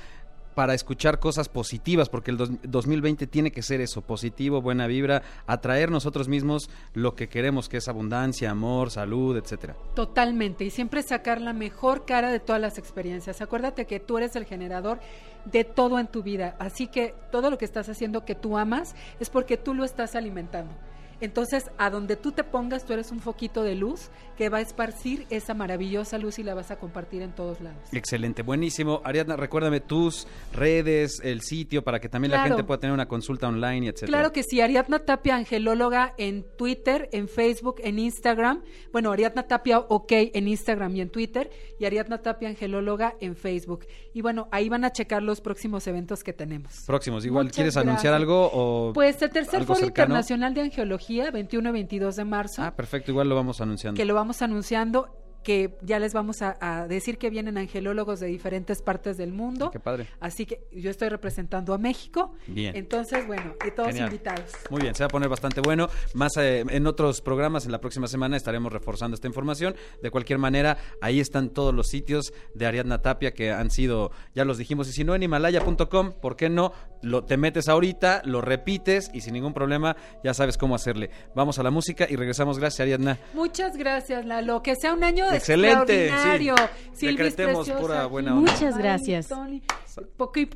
para 0.57 0.73
escuchar 0.73 1.19
cosas 1.19 1.49
positivas, 1.49 2.09
porque 2.09 2.31
el 2.31 2.37
dos- 2.37 2.49
2020 2.63 3.27
tiene 3.27 3.51
que 3.51 3.61
ser 3.61 3.79
eso, 3.79 4.01
positivo, 4.01 4.59
buena 4.59 4.87
vibra, 4.87 5.21
atraer 5.45 5.91
nosotros 5.91 6.27
mismos 6.27 6.71
lo 6.95 7.13
que 7.13 7.29
queremos, 7.29 7.69
que 7.69 7.77
es 7.77 7.87
abundancia, 7.87 8.49
amor, 8.49 8.89
salud, 8.89 9.37
etcétera. 9.37 9.75
Totalmente, 9.93 10.63
y 10.65 10.71
siempre 10.71 11.03
sacar 11.03 11.41
la 11.41 11.53
mejor 11.53 12.05
cara 12.05 12.31
de 12.31 12.39
todas 12.39 12.59
las 12.59 12.79
experiencias. 12.79 13.39
Acuérdate 13.39 13.85
que 13.85 13.99
tú 13.99 14.17
eres 14.17 14.35
el 14.35 14.45
generador 14.45 14.99
de 15.45 15.63
todo 15.63 15.99
en 15.99 16.07
tu 16.07 16.23
vida, 16.23 16.55
así 16.57 16.87
que 16.87 17.13
todo 17.31 17.51
lo 17.51 17.59
que 17.59 17.65
estás 17.65 17.87
haciendo 17.87 18.25
que 18.25 18.33
tú 18.33 18.57
amas 18.57 18.95
es 19.19 19.29
porque 19.29 19.57
tú 19.57 19.75
lo 19.75 19.83
estás 19.83 20.15
alimentando. 20.15 20.71
Entonces, 21.19 21.71
a 21.77 21.89
donde 21.89 22.15
tú 22.15 22.31
te 22.31 22.43
pongas, 22.43 22.85
tú 22.85 22.93
eres 22.93 23.11
un 23.11 23.19
foquito 23.19 23.63
de 23.63 23.75
luz 23.75 24.09
que 24.37 24.49
va 24.49 24.59
a 24.59 24.61
esparcir 24.61 25.25
esa 25.29 25.53
maravillosa 25.53 26.17
luz 26.17 26.37
y 26.37 26.43
la 26.43 26.53
vas 26.53 26.69
a 26.69 26.77
compartir 26.77 27.23
en 27.23 27.33
todos 27.33 27.59
lados. 27.59 27.81
Excelente, 27.91 28.43
buenísimo. 28.43 29.01
Ariadna, 29.03 29.35
recuérdame 29.35 29.79
tus 29.79 30.27
redes, 30.53 31.19
el 31.23 31.41
sitio, 31.41 31.83
para 31.83 31.99
que 31.99 32.07
también 32.07 32.31
la 32.31 32.43
gente 32.43 32.63
pueda 32.63 32.79
tener 32.79 32.93
una 32.93 33.07
consulta 33.07 33.47
online 33.47 33.85
y 33.85 33.89
etcétera. 33.89 34.07
Claro 34.07 34.31
que 34.31 34.43
sí, 34.43 34.61
Ariadna 34.61 34.99
Tapia, 34.99 35.35
angelóloga 35.35 36.13
en 36.17 36.45
Twitter, 36.55 37.09
en 37.11 37.27
Facebook, 37.27 37.77
en 37.83 37.97
Instagram. 37.97 38.63
Bueno, 38.91 39.11
Ariadna 39.11 39.43
Tapia 39.43 39.79
OK 39.79 40.11
en 40.11 40.47
Instagram 40.47 40.95
y 40.95 41.01
en 41.01 41.09
Twitter, 41.09 41.49
y 41.79 41.85
Ariadna 41.85 42.21
Tapia, 42.21 42.49
angelóloga 42.49 43.15
en 43.19 43.35
Facebook. 43.35 43.87
Y 44.13 44.21
bueno, 44.21 44.47
ahí 44.51 44.69
van 44.69 44.85
a 44.85 44.91
checar 44.91 45.23
los 45.23 45.41
próximos 45.41 45.87
eventos 45.87 46.23
que 46.23 46.33
tenemos. 46.33 46.83
Próximos, 46.85 47.25
igual, 47.25 47.45
Muchas 47.45 47.55
¿quieres 47.55 47.77
anunciar 47.77 48.13
algo 48.13 48.49
o 48.53 48.93
Pues 48.93 49.21
el 49.21 49.31
tercer 49.31 49.65
Foro? 49.65 49.85
Internacional 49.85 50.53
de 50.53 50.61
Angiología, 51.07 51.31
21 51.31 51.69
y 51.69 51.71
22 51.71 52.15
de 52.17 52.25
marzo, 52.25 52.61
Ah, 52.63 52.75
perfecto, 52.75 53.11
igual 53.11 53.29
lo 53.29 53.35
vamos 53.35 53.61
anunciando. 53.61 53.97
que 53.97 54.05
lo 54.05 54.13
vamos 54.13 54.41
anunciando, 54.41 55.07
que 55.43 55.77
ya 55.81 55.97
les 55.99 56.13
vamos 56.13 56.41
a, 56.41 56.57
a 56.59 56.87
decir 56.89 57.17
que 57.17 57.29
vienen 57.29 57.57
angelólogos 57.57 58.19
de 58.19 58.27
diferentes 58.27 58.81
partes 58.81 59.15
del 59.15 59.31
mundo. 59.31 59.71
Qué 59.71 59.79
padre. 59.79 60.07
Así 60.19 60.45
que 60.45 60.67
yo 60.73 60.89
estoy 60.91 61.07
representando 61.07 61.73
a 61.73 61.77
México. 61.77 62.33
Bien. 62.47 62.75
Entonces, 62.75 63.25
bueno, 63.25 63.53
y 63.65 63.71
todos 63.71 63.89
Genial. 63.89 64.07
invitados. 64.11 64.51
Muy 64.69 64.81
bien, 64.81 64.93
se 64.93 65.03
va 65.03 65.05
a 65.05 65.09
poner 65.09 65.29
bastante 65.29 65.61
bueno. 65.61 65.87
Más 66.13 66.35
eh, 66.35 66.65
en 66.67 66.85
otros 66.85 67.21
programas, 67.21 67.65
en 67.65 67.71
la 67.71 67.79
próxima 67.79 68.07
semana 68.07 68.35
estaremos 68.35 68.73
reforzando 68.73 69.15
esta 69.15 69.27
información. 69.27 69.73
De 70.03 70.11
cualquier 70.11 70.39
manera, 70.39 70.77
ahí 71.01 71.21
están 71.21 71.49
todos 71.51 71.73
los 71.73 71.87
sitios 71.87 72.33
de 72.53 72.65
Ariadna 72.65 73.01
Tapia 73.01 73.31
que 73.33 73.51
han 73.51 73.69
sido, 73.71 74.11
ya 74.35 74.43
los 74.43 74.57
dijimos, 74.57 74.89
y 74.89 74.91
si 74.91 75.05
no 75.05 75.15
en 75.15 75.23
himalaya.com, 75.23 76.11
¿por 76.19 76.35
qué 76.35 76.49
no? 76.49 76.73
Lo, 77.01 77.23
te 77.23 77.37
metes 77.37 77.67
ahorita, 77.69 78.21
lo 78.25 78.41
repites 78.41 79.09
y 79.13 79.21
sin 79.21 79.33
ningún 79.33 79.53
problema 79.53 79.95
ya 80.23 80.33
sabes 80.33 80.57
cómo 80.57 80.75
hacerle. 80.75 81.09
Vamos 81.35 81.59
a 81.59 81.63
la 81.63 81.71
música 81.71 82.05
y 82.09 82.15
regresamos. 82.15 82.59
Gracias, 82.59 82.81
Ariadna. 82.81 83.17
Muchas 83.33 83.77
gracias, 83.77 84.25
Lalo. 84.25 84.61
Que 84.63 84.75
sea 84.75 84.93
un 84.93 85.03
año 85.03 85.31
Excelente, 85.31 86.07
extraordinario. 86.07 86.55
sí. 86.93 87.07
Decretemos 87.07 87.67
preciosa, 87.67 87.79
pura 87.79 88.05
buena 88.07 88.35
onda. 88.35 88.51
Muchas 88.51 88.77
gracias. 88.77 89.29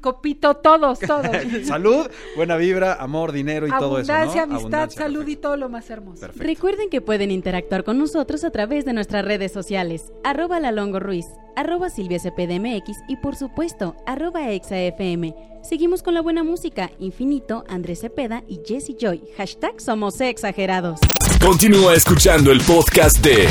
Copito, 0.01 0.56
todos, 0.56 0.99
todos. 0.99 1.32
Salud, 1.63 2.08
buena 2.36 2.58
vibra, 2.58 2.95
amor, 2.95 3.32
dinero 3.32 3.67
y 3.67 3.69
todo 3.71 3.99
eso. 3.99 4.12
¿no? 4.12 4.17
Abundancia, 4.17 4.43
amistad, 4.43 4.60
Abundancia, 4.60 5.01
salud 5.01 5.27
y 5.27 5.36
todo 5.36 5.58
lo 5.58 5.69
más 5.69 5.89
hermoso. 5.89 6.21
Perfecto. 6.21 6.43
Recuerden 6.43 6.89
que 6.89 7.01
pueden 7.01 7.32
interactuar 7.32 7.84
con 7.84 7.97
nosotros 7.97 8.43
a 8.43 8.51
través 8.51 8.86
de 8.86 8.93
nuestras 8.93 9.25
redes 9.25 9.51
sociales, 9.51 10.12
arroba 10.23 10.60
lalongo 10.60 10.99
ruiz, 10.99 11.25
arroba 11.56 11.89
silvia 11.89 12.19
CPDMX 12.19 12.97
y 13.08 13.17
por 13.17 13.36
supuesto, 13.36 13.95
arroba 14.06 14.51
exafm. 14.51 15.34
Seguimos 15.63 16.01
con 16.01 16.15
la 16.15 16.21
buena 16.21 16.43
música, 16.43 16.89
Infinito, 16.99 17.63
Andrés 17.69 18.01
Cepeda 18.01 18.43
y 18.47 18.62
Jesse 18.65 18.95
Joy. 18.99 19.23
Hashtag 19.38 19.80
somos 19.80 20.19
exagerados. 20.19 20.99
Continúa 21.39 21.93
escuchando 21.93 22.51
el 22.51 22.62
podcast 22.62 23.17
de 23.19 23.47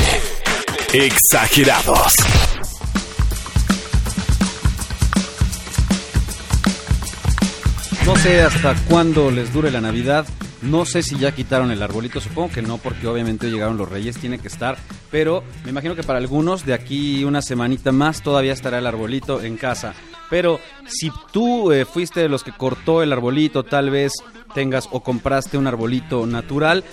Exagerados. 0.93 2.15
No 8.11 8.17
sé 8.17 8.41
hasta 8.41 8.75
cuándo 8.89 9.31
les 9.31 9.53
dure 9.53 9.71
la 9.71 9.79
Navidad. 9.79 10.27
No 10.61 10.83
sé 10.83 11.01
si 11.01 11.17
ya 11.17 11.31
quitaron 11.31 11.71
el 11.71 11.81
arbolito. 11.81 12.19
Supongo 12.19 12.51
que 12.51 12.61
no, 12.61 12.77
porque 12.77 13.07
obviamente 13.07 13.49
llegaron 13.49 13.77
los 13.77 13.87
Reyes, 13.87 14.17
tiene 14.17 14.37
que 14.37 14.49
estar. 14.49 14.77
Pero 15.09 15.45
me 15.63 15.69
imagino 15.69 15.95
que 15.95 16.03
para 16.03 16.19
algunos 16.19 16.65
de 16.65 16.73
aquí 16.73 17.23
una 17.23 17.41
semanita 17.41 17.93
más 17.93 18.21
todavía 18.21 18.51
estará 18.51 18.79
el 18.79 18.85
arbolito 18.85 19.41
en 19.41 19.55
casa. 19.55 19.93
Pero 20.29 20.59
si 20.85 21.09
tú 21.31 21.71
eh, 21.71 21.85
fuiste 21.85 22.19
de 22.19 22.27
los 22.27 22.43
que 22.43 22.51
cortó 22.51 23.01
el 23.01 23.13
arbolito, 23.13 23.63
tal 23.63 23.89
vez 23.89 24.11
tengas 24.53 24.89
o 24.91 25.01
compraste 25.01 25.57
un 25.57 25.67
arbolito 25.67 26.25
natural, 26.27 26.83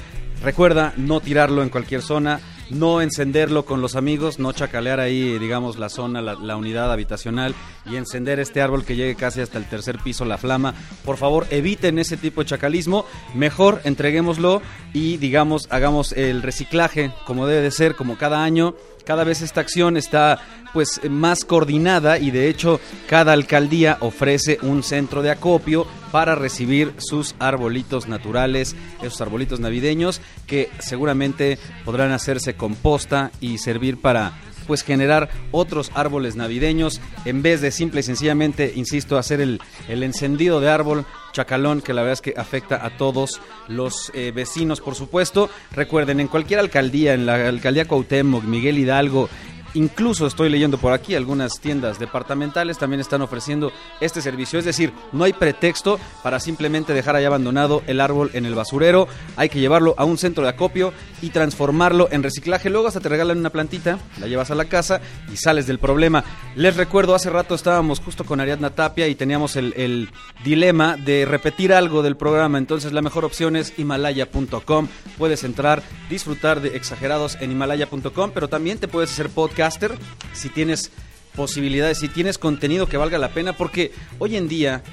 recuerda 0.44 0.94
no 0.96 1.18
tirarlo 1.18 1.64
en 1.64 1.68
cualquier 1.68 2.00
zona, 2.00 2.38
no 2.70 3.00
encenderlo 3.00 3.64
con 3.64 3.80
los 3.80 3.96
amigos, 3.96 4.38
no 4.38 4.52
chacalear 4.52 5.00
ahí, 5.00 5.38
digamos, 5.38 5.78
la 5.78 5.88
zona, 5.88 6.20
la, 6.20 6.34
la 6.34 6.56
unidad 6.56 6.92
habitacional 6.92 7.54
y 7.86 7.96
encender 7.96 8.40
este 8.40 8.60
árbol 8.60 8.84
que 8.84 8.96
llegue 8.96 9.14
casi 9.14 9.40
hasta 9.40 9.58
el 9.58 9.68
tercer 9.68 9.98
piso, 9.98 10.24
la 10.24 10.38
flama. 10.38 10.74
Por 11.04 11.16
favor, 11.16 11.46
eviten 11.50 11.98
ese 11.98 12.16
tipo 12.16 12.42
de 12.42 12.48
chacalismo. 12.48 13.04
Mejor 13.34 13.80
entreguémoslo 13.84 14.62
y, 14.92 15.16
digamos, 15.16 15.66
hagamos 15.70 16.12
el 16.12 16.42
reciclaje 16.42 17.12
como 17.26 17.46
debe 17.46 17.62
de 17.62 17.70
ser, 17.70 17.94
como 17.94 18.16
cada 18.16 18.44
año. 18.44 18.74
Cada 19.08 19.24
vez 19.24 19.40
esta 19.40 19.62
acción 19.62 19.96
está 19.96 20.38
pues 20.74 21.00
más 21.08 21.46
coordinada 21.46 22.18
y 22.18 22.30
de 22.30 22.50
hecho 22.50 22.78
cada 23.08 23.32
alcaldía 23.32 23.96
ofrece 24.00 24.58
un 24.60 24.82
centro 24.82 25.22
de 25.22 25.30
acopio 25.30 25.86
para 26.12 26.34
recibir 26.34 26.92
sus 26.98 27.34
arbolitos 27.38 28.06
naturales, 28.06 28.76
esos 29.00 29.18
arbolitos 29.22 29.60
navideños 29.60 30.20
que 30.46 30.68
seguramente 30.78 31.58
podrán 31.86 32.12
hacerse 32.12 32.54
composta 32.54 33.30
y 33.40 33.56
servir 33.56 33.98
para 33.98 34.38
pues 34.66 34.82
generar 34.82 35.30
otros 35.52 35.90
árboles 35.94 36.36
navideños. 36.36 37.00
En 37.24 37.40
vez 37.40 37.62
de 37.62 37.70
simple 37.70 38.00
y 38.00 38.02
sencillamente, 38.02 38.74
insisto, 38.76 39.16
hacer 39.16 39.40
el, 39.40 39.62
el 39.88 40.02
encendido 40.02 40.60
de 40.60 40.68
árbol 40.68 41.06
chacalón 41.38 41.82
que 41.82 41.94
la 41.94 42.02
verdad 42.02 42.14
es 42.14 42.20
que 42.20 42.34
afecta 42.36 42.84
a 42.84 42.90
todos 42.90 43.40
los 43.68 44.10
eh, 44.12 44.32
vecinos, 44.34 44.80
por 44.80 44.96
supuesto. 44.96 45.48
Recuerden, 45.70 46.18
en 46.18 46.26
cualquier 46.26 46.58
alcaldía, 46.58 47.14
en 47.14 47.26
la 47.26 47.46
alcaldía 47.46 47.86
Cuauhtémoc, 47.86 48.42
Miguel 48.42 48.76
Hidalgo, 48.76 49.28
Incluso 49.74 50.26
estoy 50.26 50.48
leyendo 50.48 50.78
por 50.78 50.92
aquí 50.92 51.14
algunas 51.14 51.60
tiendas 51.60 51.98
departamentales 51.98 52.78
también 52.78 53.00
están 53.00 53.22
ofreciendo 53.22 53.72
este 54.00 54.22
servicio. 54.22 54.58
Es 54.58 54.64
decir, 54.64 54.92
no 55.12 55.24
hay 55.24 55.32
pretexto 55.32 55.98
para 56.22 56.40
simplemente 56.40 56.94
dejar 56.94 57.16
ahí 57.16 57.24
abandonado 57.24 57.82
el 57.86 58.00
árbol 58.00 58.30
en 58.32 58.46
el 58.46 58.54
basurero. 58.54 59.08
Hay 59.36 59.48
que 59.48 59.60
llevarlo 59.60 59.94
a 59.98 60.04
un 60.04 60.18
centro 60.18 60.44
de 60.44 60.50
acopio 60.50 60.92
y 61.22 61.30
transformarlo 61.30 62.08
en 62.10 62.22
reciclaje. 62.22 62.70
Luego 62.70 62.88
hasta 62.88 63.00
te 63.00 63.08
regalan 63.08 63.38
una 63.38 63.50
plantita, 63.50 63.98
la 64.20 64.26
llevas 64.26 64.50
a 64.50 64.54
la 64.54 64.64
casa 64.66 65.00
y 65.32 65.36
sales 65.36 65.66
del 65.66 65.78
problema. 65.78 66.24
Les 66.56 66.76
recuerdo, 66.76 67.14
hace 67.14 67.30
rato 67.30 67.54
estábamos 67.54 68.00
justo 68.00 68.24
con 68.24 68.40
Ariadna 68.40 68.70
Tapia 68.70 69.08
y 69.08 69.14
teníamos 69.14 69.56
el, 69.56 70.08
dilema 70.44 70.96
de 70.96 71.24
repetir 71.24 71.72
algo 71.72 72.02
del 72.02 72.16
programa. 72.16 72.58
Entonces 72.58 72.92
la 72.92 73.02
mejor 73.02 73.24
opción 73.24 73.56
es 73.56 73.78
himalaya.com. 73.78 74.88
Puedes 75.16 75.44
entrar, 75.44 75.82
disfrutar 76.08 76.60
de 76.60 76.76
exagerados 76.76 77.36
en 77.40 77.52
himalaya.com, 77.52 78.30
pero 78.32 78.48
también 78.48 78.78
te 78.78 78.88
puedes 78.88 79.10
hacer 79.10 79.28
podcaster 79.58 79.98
si 80.34 80.50
tienes 80.50 80.92
posibilidades, 81.34 81.98
si 81.98 82.08
tienes 82.08 82.38
contenido 82.38 82.88
que 82.88 82.96
valga 82.96 83.18
la 83.18 83.30
pena, 83.30 83.54
porque 83.54 83.90
hoy 84.20 84.36
en 84.36 84.46
día 84.46 84.84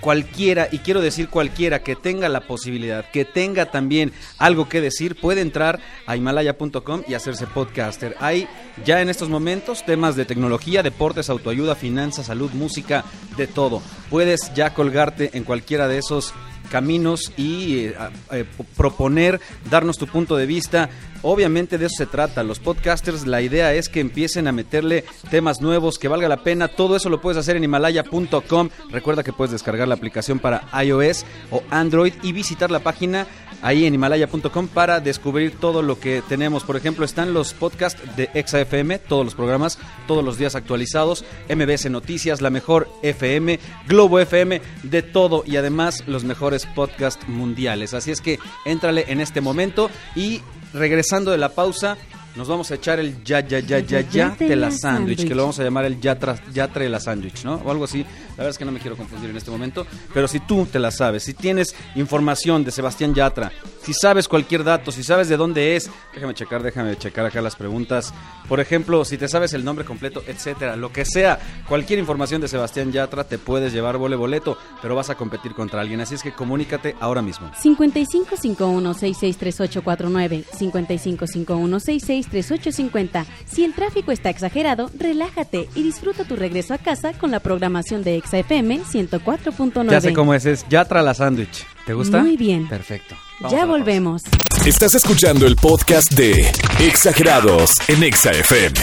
cualquiera, 0.00 0.68
y 0.72 0.78
quiero 0.78 1.02
decir 1.02 1.28
cualquiera 1.28 1.82
que 1.82 1.96
tenga 1.96 2.30
la 2.30 2.46
posibilidad, 2.46 3.04
que 3.10 3.26
tenga 3.26 3.70
también 3.70 4.12
algo 4.38 4.70
que 4.70 4.80
decir, 4.80 5.20
puede 5.20 5.42
entrar 5.42 5.80
a 6.06 6.16
himalaya.com 6.16 7.02
y 7.06 7.12
hacerse 7.12 7.46
podcaster. 7.46 8.16
Hay 8.20 8.48
ya 8.86 9.02
en 9.02 9.10
estos 9.10 9.28
momentos 9.28 9.84
temas 9.84 10.16
de 10.16 10.24
tecnología, 10.24 10.82
deportes, 10.82 11.28
autoayuda, 11.28 11.74
finanzas, 11.74 12.26
salud, 12.26 12.50
música, 12.52 13.04
de 13.36 13.46
todo. 13.46 13.82
Puedes 14.08 14.54
ya 14.54 14.72
colgarte 14.72 15.36
en 15.36 15.44
cualquiera 15.44 15.88
de 15.88 15.98
esos 15.98 16.32
caminos 16.70 17.32
y 17.36 17.86
eh, 17.86 17.94
eh, 18.30 18.44
proponer, 18.76 19.40
darnos 19.70 19.98
tu 19.98 20.06
punto 20.06 20.36
de 20.36 20.46
vista. 20.46 20.88
Obviamente 21.22 21.76
de 21.76 21.86
eso 21.86 21.96
se 21.98 22.06
trata. 22.06 22.42
Los 22.42 22.60
podcasters, 22.60 23.26
la 23.26 23.42
idea 23.42 23.74
es 23.74 23.90
que 23.90 24.00
empiecen 24.00 24.48
a 24.48 24.52
meterle 24.52 25.04
temas 25.30 25.60
nuevos, 25.60 25.98
que 25.98 26.08
valga 26.08 26.28
la 26.28 26.42
pena. 26.42 26.68
Todo 26.68 26.96
eso 26.96 27.10
lo 27.10 27.20
puedes 27.20 27.36
hacer 27.36 27.56
en 27.56 27.64
himalaya.com. 27.64 28.70
Recuerda 28.90 29.22
que 29.22 29.34
puedes 29.34 29.52
descargar 29.52 29.86
la 29.86 29.96
aplicación 29.96 30.38
para 30.38 30.62
iOS 30.82 31.26
o 31.50 31.62
Android 31.70 32.14
y 32.22 32.32
visitar 32.32 32.70
la 32.70 32.80
página 32.80 33.26
ahí 33.62 33.86
en 33.86 33.94
himalaya.com 33.94 34.68
para 34.68 35.00
descubrir 35.00 35.56
todo 35.58 35.82
lo 35.82 35.98
que 35.98 36.22
tenemos. 36.28 36.64
Por 36.64 36.76
ejemplo, 36.76 37.04
están 37.04 37.34
los 37.34 37.52
podcasts 37.52 38.00
de 38.16 38.30
ExaFM, 38.34 38.98
todos 38.98 39.24
los 39.24 39.34
programas, 39.34 39.78
todos 40.06 40.24
los 40.24 40.38
días 40.38 40.54
actualizados, 40.54 41.24
MBS 41.48 41.90
Noticias, 41.90 42.40
La 42.40 42.50
Mejor 42.50 42.88
FM, 43.02 43.58
Globo 43.88 44.18
FM, 44.20 44.60
de 44.82 45.02
todo 45.02 45.44
y 45.46 45.56
además 45.56 46.04
los 46.06 46.24
mejores 46.24 46.66
podcasts 46.66 47.28
mundiales. 47.28 47.94
Así 47.94 48.10
es 48.10 48.20
que 48.20 48.38
éntrale 48.64 49.04
en 49.08 49.20
este 49.20 49.40
momento 49.40 49.90
y 50.14 50.40
regresando 50.72 51.30
de 51.30 51.38
la 51.38 51.50
pausa, 51.50 51.96
nos 52.36 52.48
vamos 52.48 52.70
a 52.70 52.76
echar 52.76 53.00
el 53.00 53.24
ya, 53.24 53.40
ya, 53.40 53.58
ya, 53.58 53.80
ya, 53.80 54.00
ya 54.02 54.36
de 54.38 54.54
la 54.54 54.70
sándwich, 54.70 55.26
que 55.26 55.34
lo 55.34 55.42
vamos 55.42 55.58
a 55.58 55.64
llamar 55.64 55.84
el 55.84 56.00
ya, 56.00 56.18
tra, 56.18 56.36
ya 56.52 56.68
de 56.68 56.88
la 56.88 57.00
sándwich, 57.00 57.44
¿no? 57.44 57.56
O 57.56 57.70
algo 57.70 57.84
así. 57.84 58.06
La 58.40 58.44
verdad 58.44 58.54
es 58.54 58.58
que 58.58 58.64
no 58.64 58.72
me 58.72 58.80
quiero 58.80 58.96
confundir 58.96 59.28
en 59.28 59.36
este 59.36 59.50
momento, 59.50 59.86
pero 60.14 60.26
si 60.26 60.40
tú 60.40 60.64
te 60.64 60.78
la 60.78 60.90
sabes, 60.90 61.24
si 61.24 61.34
tienes 61.34 61.76
información 61.94 62.64
de 62.64 62.70
Sebastián 62.70 63.12
Yatra, 63.12 63.52
si 63.82 63.92
sabes 63.92 64.28
cualquier 64.28 64.64
dato, 64.64 64.92
si 64.92 65.02
sabes 65.02 65.28
de 65.28 65.36
dónde 65.36 65.76
es, 65.76 65.90
déjame 66.14 66.32
checar, 66.32 66.62
déjame 66.62 66.96
checar 66.96 67.26
acá 67.26 67.42
las 67.42 67.54
preguntas. 67.54 68.14
Por 68.48 68.58
ejemplo, 68.58 69.04
si 69.04 69.18
te 69.18 69.28
sabes 69.28 69.52
el 69.52 69.62
nombre 69.62 69.84
completo, 69.84 70.22
etcétera, 70.26 70.74
lo 70.76 70.90
que 70.90 71.04
sea, 71.04 71.38
cualquier 71.68 71.98
información 71.98 72.40
de 72.40 72.48
Sebastián 72.48 72.92
Yatra 72.92 73.24
te 73.24 73.36
puedes 73.36 73.74
llevar 73.74 73.98
vole 73.98 74.16
boleto, 74.16 74.56
pero 74.80 74.94
vas 74.94 75.10
a 75.10 75.16
competir 75.16 75.52
contra 75.52 75.82
alguien, 75.82 76.00
así 76.00 76.14
es 76.14 76.22
que 76.22 76.32
comunícate 76.32 76.96
ahora 76.98 77.20
mismo. 77.20 77.50
5551663849, 77.62 80.46
5551663850. 80.46 83.26
Si 83.44 83.64
el 83.64 83.74
tráfico 83.74 84.12
está 84.12 84.30
exagerado, 84.30 84.90
relájate 84.98 85.68
y 85.74 85.82
disfruta 85.82 86.24
tu 86.24 86.36
regreso 86.36 86.72
a 86.72 86.78
casa 86.78 87.12
con 87.12 87.30
la 87.30 87.40
programación 87.40 88.02
de 88.02 88.16
XFM 88.30 88.80
104.9. 88.84 89.90
Ya 89.90 90.00
sé 90.00 90.12
cómo 90.12 90.34
es, 90.34 90.46
es 90.46 90.66
Yatra 90.68 91.02
la 91.02 91.14
sándwich. 91.14 91.66
¿Te 91.84 91.94
gusta? 91.94 92.20
Muy 92.20 92.36
bien. 92.36 92.68
Perfecto. 92.68 93.16
Vamos 93.40 93.58
ya 93.58 93.66
volvemos. 93.66 94.22
Estás 94.64 94.94
escuchando 94.94 95.46
el 95.46 95.56
podcast 95.56 96.12
de 96.12 96.50
Exagerados 96.78 97.72
en 97.88 98.02
Exa 98.02 98.30
FM. 98.30 98.74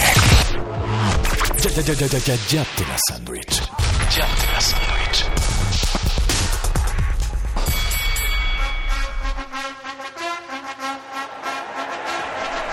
Ya, 1.62 1.70
ya, 1.70 1.82
ya, 1.82 1.94
ya, 1.94 2.08
ya, 2.08 2.20
ya, 2.20 2.36
ya 2.50 2.66
te 2.76 2.84
la 2.86 2.98
sándwich. 3.08 3.62
Ya 4.16 4.28
te 4.28 4.54
la 4.54 4.62
sándwich. 4.62 4.97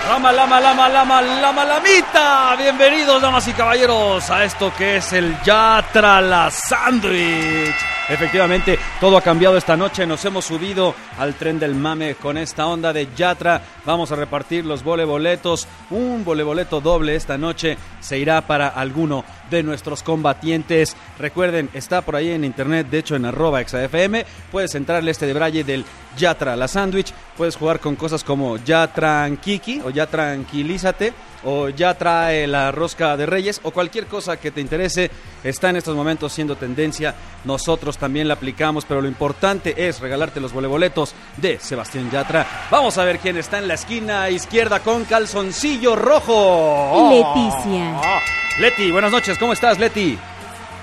Lama, 0.09 0.33
lama, 0.33 0.61
lama, 0.61 0.89
lama, 0.89 1.23
lama, 1.23 1.65
lamita. 1.65 2.57
Bienvenidos, 2.57 3.23
damas 3.23 3.49
y 3.49 3.53
caballeros, 3.55 4.29
a 4.29 4.45
esto 4.45 4.71
que 4.77 4.97
es 4.97 5.13
el 5.15 5.35
Yatra 5.43 6.21
la 6.21 6.51
Sandwich. 6.51 7.75
Efectivamente, 8.07 8.79
todo 9.01 9.17
ha 9.17 9.23
cambiado 9.23 9.57
esta 9.57 9.79
noche. 9.79 10.07
Nos 10.07 10.23
hemos 10.27 10.45
subido 10.45 10.95
al 11.19 11.35
tren 11.35 11.59
del 11.59 11.75
mame 11.75 12.17
con 12.17 12.37
esta 12.37 12.67
onda 12.67 12.93
de 12.93 13.09
Yatra. 13.17 13.63
Vamos 13.87 14.13
a 14.13 14.17
repartir 14.17 14.67
los 14.67 14.85
voleboletos. 14.85 15.67
Un 15.89 16.23
voleboleto 16.23 16.83
doble 16.83 17.17
esta 17.17 17.39
noche 17.39 17.79
se 18.01 18.19
irá 18.19 18.43
para 18.43 18.69
alguno 18.69 19.25
de 19.51 19.63
nuestros 19.63 20.03
combatientes. 20.03 20.95
Recuerden, 21.19 21.71
está 21.73 22.03
por 22.03 22.17
ahí 22.17 22.31
en 22.31 22.45
internet, 22.45 22.89
de 22.91 22.99
hecho 22.99 23.17
en 23.17 23.25
arroba 23.25 23.63
exafm. 23.63 24.23
Puedes 24.53 24.75
entrarle 24.75 25.11
este 25.11 25.27
de 25.27 25.33
braille 25.33 25.65
del 25.65 25.87
Yatra 26.19 26.57
la 26.57 26.69
Sandwich. 26.69 27.11
Puedes 27.39 27.57
jugar 27.57 27.81
con 27.81 27.97
cosas 27.97 28.23
como 28.23 28.59
Ya 28.59 28.87
Tranquiqui 28.87 29.81
o 29.83 29.89
Ya 29.95 30.07
Tranquilízate 30.07 31.15
o 31.45 31.69
Ya 31.69 31.95
trae 31.95 32.47
la 32.47 32.73
rosca 32.73 33.17
de 33.17 33.27
Reyes 33.27 33.61
o 33.63 33.71
cualquier 33.71 34.07
cosa 34.07 34.37
que 34.39 34.51
te 34.51 34.61
interese. 34.61 35.11
Está 35.43 35.71
en 35.71 35.77
estos 35.77 35.95
momentos 35.95 36.33
siendo 36.33 36.57
tendencia. 36.57 37.15
Nosotros 37.45 37.99
también 37.99 38.29
la 38.29 38.35
aplicamos, 38.35 38.85
pero 38.85 39.01
lo 39.01 39.09
importante 39.09 39.87
es 39.89 40.01
regalarte 40.01 40.41
los 40.41 40.53
voleboletos 40.53 41.15
de 41.37 41.59
Sebastián 41.59 42.11
Yatra. 42.11 42.47
Vamos 42.71 42.99
a 42.99 43.05
ver 43.05 43.19
quién 43.19 43.37
está 43.37 43.59
en 43.59 43.69
la 43.69 43.75
esquina 43.75 44.29
izquierda 44.31 44.81
con 44.81 45.05
calzoncillo 45.05 45.97
rojo. 45.97 47.11
Leticia. 47.11 48.01
Oh. 48.03 48.61
Leti, 48.61 48.91
buenas 48.91 49.13
noches. 49.13 49.39
¿Cómo 49.39 49.53
estás, 49.53 49.79
Leti? 49.79 50.19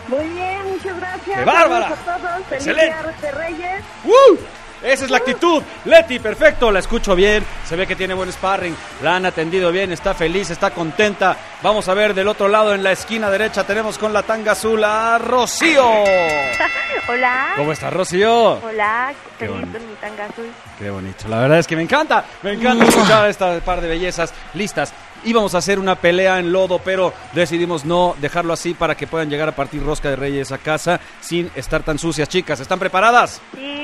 Muy 0.08 0.28
bien, 0.30 0.72
muchas 0.72 0.98
gracias. 0.98 1.40
¡Qué 1.40 1.46
bárbara! 1.46 1.88
A 1.88 1.96
todos. 1.96 2.46
Feliz 2.50 2.68
Excelente. 2.68 2.86
Día 2.86 3.16
de 3.22 3.32
Reyes. 3.32 3.84
¡Uh! 4.04 4.61
Esa 4.84 5.06
es 5.06 5.12
la 5.12 5.18
actitud. 5.18 5.62
Leti, 5.86 6.18
perfecto, 6.20 6.72
la 6.72 6.80
escucho 6.80 7.16
bien. 7.16 7.46
Se 7.66 7.76
ve 7.76 7.86
que 7.86 7.96
tiene 7.96 8.14
buen 8.14 8.32
sparring. 8.32 8.76
La 9.04 9.16
han 9.16 9.26
atendido 9.26 9.72
bien, 9.72 9.92
está 9.92 10.14
feliz, 10.14 10.50
está 10.50 10.72
contenta. 10.72 11.38
Vamos 11.62 11.88
a 11.88 11.94
ver 11.94 12.14
del 12.14 12.28
otro 12.28 12.48
lado, 12.48 12.74
en 12.74 12.84
la 12.84 12.92
esquina 12.92 13.30
derecha, 13.30 13.64
tenemos 13.64 13.98
con 13.98 14.12
la 14.12 14.24
tanga 14.24 14.54
azul 14.54 14.84
a 14.84 15.18
Rocío. 15.20 15.86
Hola. 17.08 17.54
¿Cómo 17.58 17.72
está, 17.72 17.90
Rocío? 17.90 18.54
Hola, 18.64 19.14
Qué 19.38 19.46
feliz 19.48 19.62
bonito. 19.62 19.78
con 19.80 19.88
mi 19.90 19.96
tanga 19.96 20.26
azul. 20.26 20.52
Qué 20.80 20.90
bonito. 20.90 21.28
La 21.28 21.40
verdad 21.40 21.60
es 21.60 21.68
que 21.68 21.76
me 21.76 21.82
encanta. 21.84 22.26
Me 22.42 22.54
encanta 22.54 22.86
escuchar 22.86 23.30
esta 23.30 23.60
par 23.60 23.82
de 23.82 23.88
bellezas 23.88 24.34
listas. 24.54 24.94
Íbamos 25.24 25.54
a 25.54 25.60
hacer 25.60 25.78
una 25.78 25.96
pelea 25.96 26.40
en 26.40 26.52
lodo, 26.52 26.80
pero 26.80 27.14
decidimos 27.34 27.86
no 27.86 28.16
dejarlo 28.20 28.54
así 28.54 28.74
para 28.74 28.96
que 28.96 29.06
puedan 29.06 29.30
llegar 29.30 29.48
a 29.50 29.56
partir 29.56 29.84
rosca 29.84 30.10
de 30.10 30.16
reyes 30.16 30.52
a 30.52 30.58
casa 30.58 31.00
sin 31.20 31.52
estar 31.56 31.84
tan 31.84 32.00
sucias. 32.00 32.28
Chicas, 32.28 32.60
¿están 32.60 32.80
preparadas? 32.80 33.40
Sí. 33.56 33.81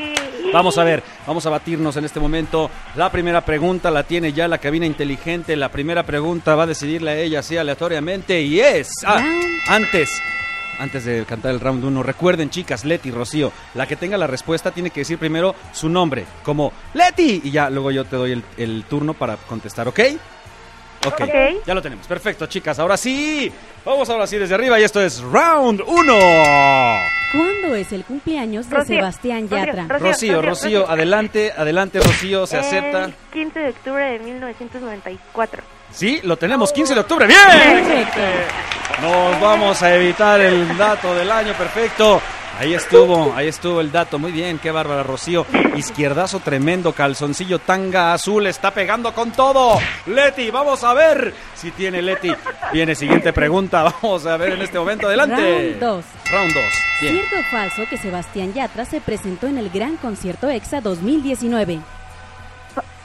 Vamos 0.54 0.78
a 0.78 0.84
ver, 0.84 1.04
vamos 1.26 1.46
a 1.46 1.50
batirnos 1.50 1.98
en 1.98 2.06
este 2.06 2.20
momento. 2.20 2.70
La 2.96 3.12
primera 3.12 3.42
pregunta 3.42 3.92
la 3.92 4.04
tiene 4.04 4.34
ya 4.34 4.48
la 4.48 4.58
cabina 4.58 4.86
inteligente. 4.86 5.56
La 5.56 5.70
primera 5.70 6.04
pregunta 6.04 6.56
va 6.56 6.64
a 6.64 6.68
decidirla 6.68 7.16
ella 7.16 7.40
así 7.40 7.58
aleatoriamente 7.58 8.42
y 8.42 8.60
es... 8.60 8.90
Ah, 9.06 9.24
antes, 9.68 10.10
antes 10.80 11.06
de 11.06 11.26
cantar 11.26 11.52
el 11.52 11.60
round 11.60 11.84
1, 11.84 12.04
recuerden 12.04 12.50
chicas, 12.50 12.86
Leti, 12.86 13.12
Rocío, 13.12 13.52
la 13.74 13.86
que 13.86 13.96
tenga 13.98 14.18
la 14.18 14.28
respuesta 14.28 14.72
tiene 14.72 14.90
que 14.90 15.02
decir 15.02 15.18
primero 15.18 15.54
su 15.74 15.90
nombre, 15.90 16.26
como 16.44 16.72
Leti, 16.94 17.42
y 17.44 17.52
ya 17.52 17.70
luego 17.70 17.92
yo 17.92 18.06
te 18.06 18.16
doy 18.16 18.32
el, 18.32 18.44
el 18.58 18.86
turno 18.86 19.14
para 19.14 19.36
contestar, 19.36 19.88
¿ok? 19.88 20.00
Ok. 21.08 21.22
Ok. 21.22 21.66
Ya 21.66 21.74
lo 21.74 21.82
tenemos. 21.82 22.08
Perfecto, 22.08 22.46
chicas. 22.48 22.80
Ahora 22.80 22.98
sí. 22.98 23.52
Vamos 23.86 24.10
ahora 24.10 24.28
sí 24.28 24.38
desde 24.38 24.56
arriba 24.56 24.80
y 24.80 24.84
esto 24.84 25.02
es 25.02 25.22
round 25.22 25.82
1. 25.86 26.14
¿Cuándo 27.32 27.76
es 27.76 27.92
el 27.92 28.06
cumpleaños 28.06 28.70
de 28.70 28.76
Rocío, 28.78 28.96
Sebastián 28.96 29.50
Rocío, 29.50 29.66
Yatra? 29.66 29.86
Rocío. 29.88 30.08
Rocío, 30.08 30.42
Rocío, 30.42 30.90
adelante, 30.90 31.54
adelante, 31.56 32.00
Rocío, 32.00 32.48
se 32.48 32.58
acepta. 32.58 33.06
El 33.06 33.14
15 33.34 33.60
de 33.60 33.70
octubre 33.70 34.04
de 34.12 34.20
1994. 34.20 35.64
Sí, 35.92 36.22
lo 36.24 36.38
tenemos, 36.38 36.72
15 36.72 36.94
de 36.94 37.00
octubre. 37.02 37.28
¡Bien! 37.28 37.38
Perfecto. 37.86 38.22
Nos 39.02 39.42
vamos 39.42 39.82
a 39.84 39.96
evitar 39.96 40.40
el 40.40 40.78
dato 40.78 41.14
del 41.16 41.30
año, 41.32 41.54
perfecto. 41.54 42.22
Ahí 42.60 42.74
estuvo, 42.74 43.34
ahí 43.36 43.48
estuvo 43.48 43.82
el 43.82 43.92
dato. 43.92 44.18
Muy 44.18 44.32
bien, 44.32 44.58
qué 44.58 44.72
bárbara, 44.72 45.04
Rocío. 45.04 45.46
Izquierdazo 45.76 46.40
tremendo, 46.40 46.92
calzoncillo 46.92 47.60
tanga 47.60 48.14
azul, 48.14 48.48
está 48.48 48.72
pegando 48.72 49.14
con 49.14 49.32
todo. 49.32 49.78
Leti, 50.08 50.50
vamos 50.50 50.84
a 50.84 50.96
ver 50.96 51.36
si 51.54 51.70
tiene 51.70 52.02
Leti. 52.02 52.34
Viene 52.74 52.96
siguiente 52.96 53.32
pregunta, 53.32 53.84
vamos 54.02 54.26
a 54.26 54.38
ver 54.38 54.54
en 54.54 54.64
este 54.64 54.80
momento. 54.80 55.06
Adelante. 55.06 55.78
Round 55.80 55.80
2. 55.80 56.06
Round 56.32 56.54
2. 56.54 56.64
Bien. 57.02 57.14
¿Cierto 57.14 57.36
o 57.40 57.44
falso 57.52 57.84
que 57.88 57.98
Sebastián 57.98 58.54
Yatra 58.54 58.86
se 58.86 59.02
presentó 59.02 59.46
en 59.46 59.60
el 59.60 59.70
Gran 59.70 59.98
Concierto 59.98 60.50
EXA 60.50 60.82
2019? 60.82 61.80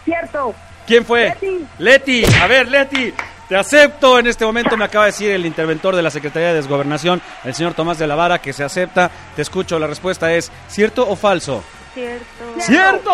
Cierto. 0.07 0.55
¿Quién 0.87 1.05
fue? 1.05 1.27
Leti. 1.29 1.67
Leti, 1.79 2.25
a 2.41 2.47
ver, 2.47 2.69
Leti. 2.69 3.13
Te 3.53 3.59
acepto. 3.59 4.19
En 4.19 4.27
este 4.27 4.47
momento 4.47 4.79
me 4.79 4.87
acaba 4.87 5.05
de 5.05 5.11
decir 5.11 5.31
el 5.31 5.45
interventor 5.45 5.95
de 5.95 6.01
la 6.01 6.11
Secretaría 6.11 6.49
de 6.49 6.55
Desgobernación, 6.55 7.21
el 7.45 7.55
señor 7.55 7.75
Tomás 7.75 7.99
de 7.99 8.07
la 8.07 8.15
Vara, 8.15 8.39
que 8.41 8.55
se 8.55 8.65
acepta. 8.65 9.11
Te 9.37 9.43
escucho. 9.43 9.79
La 9.79 9.87
respuesta 9.87 10.33
es 10.33 10.51
¿cierto 10.69 11.07
o 11.07 11.17
falso? 11.17 11.63
Cierto. 11.93 12.25
¡Cierto! 12.59 13.13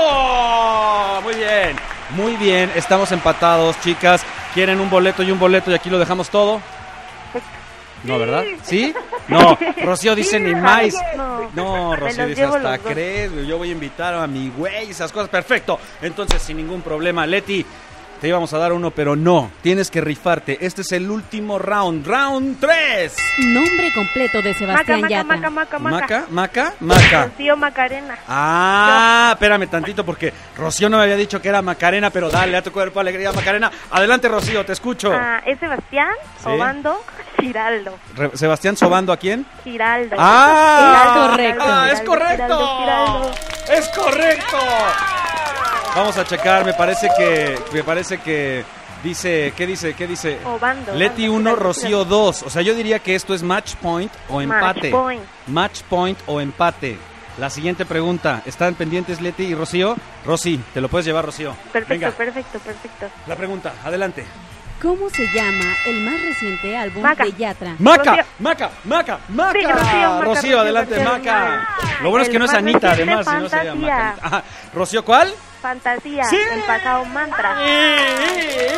Muy 1.24 1.34
bien, 1.34 1.76
muy 2.10 2.36
bien. 2.36 2.70
Estamos 2.76 3.10
empatados, 3.10 3.80
chicas. 3.80 4.22
¿Quieren 4.54 4.78
un 4.78 4.88
boleto 4.88 5.24
y 5.24 5.32
un 5.32 5.40
boleto 5.40 5.72
y 5.72 5.74
aquí 5.74 5.90
lo 5.90 5.98
dejamos 5.98 6.30
todo? 6.30 6.60
No, 8.04 8.16
¿verdad? 8.16 8.44
¿Sí? 8.62 8.94
No, 9.26 9.58
Rocío 9.84 10.14
dice 10.14 10.38
ni 10.38 10.54
más. 10.54 10.94
No. 11.16 11.50
No, 11.52 11.96
Rocío 11.96 12.26
dice 12.28 12.44
hasta 12.44 12.78
crees. 12.78 13.32
Yo 13.44 13.58
voy 13.58 13.70
a 13.70 13.72
invitar 13.72 14.14
a 14.14 14.26
mi 14.28 14.50
güey, 14.50 14.88
esas 14.88 15.10
cosas. 15.10 15.28
Perfecto. 15.28 15.80
Entonces, 16.00 16.40
sin 16.40 16.58
ningún 16.58 16.82
problema, 16.82 17.26
Leti, 17.26 17.66
te 18.20 18.28
íbamos 18.28 18.52
a 18.52 18.58
dar 18.58 18.72
uno, 18.72 18.90
pero 18.90 19.16
no. 19.16 19.50
Tienes 19.62 19.90
que 19.90 20.00
rifarte. 20.00 20.58
Este 20.64 20.82
es 20.82 20.92
el 20.92 21.10
último 21.10 21.58
round. 21.58 22.06
Round 22.06 22.60
3. 22.60 23.16
Nombre 23.46 23.92
completo 23.92 24.42
de 24.42 24.54
Sebastián 24.54 25.00
maca, 25.02 25.10
Yatra. 25.10 25.36
maca, 25.36 25.50
maca, 25.50 25.78
maca. 25.78 25.98
Maca, 26.00 26.24
maca, 26.30 26.72
maca. 26.80 27.24
Rocío 27.26 27.56
Macarena. 27.56 28.18
Ah, 28.28 29.30
espérame 29.34 29.66
tantito 29.68 30.04
porque 30.04 30.32
Rocío 30.56 30.88
no 30.88 30.96
me 30.98 31.04
había 31.04 31.16
dicho 31.16 31.40
que 31.40 31.48
era 31.48 31.62
Macarena, 31.62 32.10
pero 32.10 32.28
dale 32.30 32.56
a 32.56 32.62
tu 32.62 32.72
cuerpo 32.72 33.00
alegría, 33.00 33.32
Macarena. 33.32 33.70
Adelante, 33.90 34.28
Rocío, 34.28 34.64
te 34.64 34.72
escucho. 34.72 35.12
Ah, 35.12 35.40
es 35.46 35.58
Sebastián 35.58 36.12
Sí. 36.38 36.48
Obando 36.50 37.00
Giraldo. 37.40 37.98
Re- 38.16 38.30
Sebastián 38.36 38.76
Sobando, 38.76 39.12
¿a 39.12 39.16
quién? 39.16 39.46
Giraldo. 39.64 40.16
¡Ah! 40.18 41.28
correcto. 41.30 41.64
Ah, 41.66 41.88
es 41.92 42.00
Giraldo, 42.00 42.10
correcto. 42.10 42.44
Giraldo, 42.44 42.78
Giraldo. 42.80 43.30
Es 43.72 43.88
correcto. 43.88 44.56
Vamos 45.94 46.16
a 46.16 46.24
checar, 46.24 46.64
me 46.64 46.74
parece 46.74 47.08
que 47.16 47.58
me 47.72 47.82
parece 47.82 48.18
que 48.18 48.64
dice, 49.02 49.52
¿qué 49.56 49.66
dice? 49.66 49.94
¿Qué 49.94 50.06
dice? 50.06 50.38
Obando. 50.44 50.94
Leti 50.94 51.26
Obando, 51.28 51.34
1, 51.36 51.50
Giraldo, 51.50 51.62
Rocío 51.64 52.04
2. 52.04 52.42
O 52.44 52.50
sea, 52.50 52.62
yo 52.62 52.74
diría 52.74 52.98
que 53.00 53.14
esto 53.14 53.34
es 53.34 53.42
match 53.42 53.74
point 53.76 54.12
o 54.28 54.40
empate. 54.40 54.90
point. 54.90 55.22
Match 55.48 55.82
point 55.82 56.18
o 56.26 56.40
empate. 56.40 56.98
La 57.38 57.50
siguiente 57.50 57.84
pregunta, 57.84 58.42
¿están 58.46 58.74
pendientes 58.74 59.20
Leti 59.20 59.44
y 59.44 59.54
Rocío? 59.54 59.96
Rosy, 60.24 60.60
te 60.74 60.80
lo 60.80 60.88
puedes 60.88 61.06
llevar, 61.06 61.24
Rocío. 61.24 61.54
Perfecto, 61.72 61.88
Venga, 61.94 62.10
perfecto, 62.10 62.58
perfecto. 62.58 63.06
la 63.26 63.36
pregunta, 63.36 63.72
adelante. 63.84 64.24
¿Cómo 64.82 65.08
se 65.10 65.24
llama 65.34 65.74
el 65.86 66.00
más 66.04 66.20
reciente 66.22 66.76
álbum 66.76 67.02
Maca. 67.02 67.24
de 67.24 67.32
Yatra? 67.32 67.74
Maca, 67.78 68.10
Rocío. 68.10 68.24
Maca, 68.40 68.70
Maca, 68.84 69.18
Maca. 69.28 69.52
Sí, 69.52 69.62
Rocío, 69.66 69.74
Maca, 69.74 70.20
Rocío, 70.20 70.22
Rocío, 70.34 70.60
adelante, 70.60 70.94
Rocío. 70.96 71.10
Maca. 71.12 71.68
Lo 72.02 72.10
bueno 72.10 72.22
es 72.24 72.28
que 72.28 72.38
no 72.38 72.44
es 72.44 72.54
Anita, 72.54 72.90
además, 72.92 73.26
si 73.26 73.32
no 73.34 73.48
sería 73.48 73.72
Fantasía. 73.72 74.16
Maca. 74.22 74.44
Rocío, 74.74 75.04
¿cuál? 75.04 75.32
Fantasía, 75.60 76.24
Sí. 76.24 76.36
el 76.52 76.60
pasado 76.62 77.04
mantra. 77.06 77.56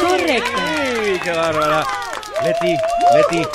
Correcto. 0.01 0.51
¡Ay, 0.57 1.21
qué 1.23 1.31
bárbara! 1.31 1.85
Leti, 2.43 2.75
Leti, 3.15 3.47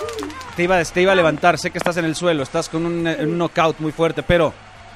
te 0.55 0.63
iba, 0.63 0.83
te 0.83 1.01
iba 1.01 1.11
a 1.11 1.15
levantar. 1.15 1.57
Sé 1.57 1.71
que 1.71 1.77
estás 1.79 1.97
en 1.97 2.05
el 2.05 2.15
suelo, 2.15 2.43
estás 2.43 2.69
con 2.69 2.85
un 2.85 3.03
knockout 3.37 3.79
muy 3.79 3.91
fuerte, 3.91 4.21
pero 4.23 4.53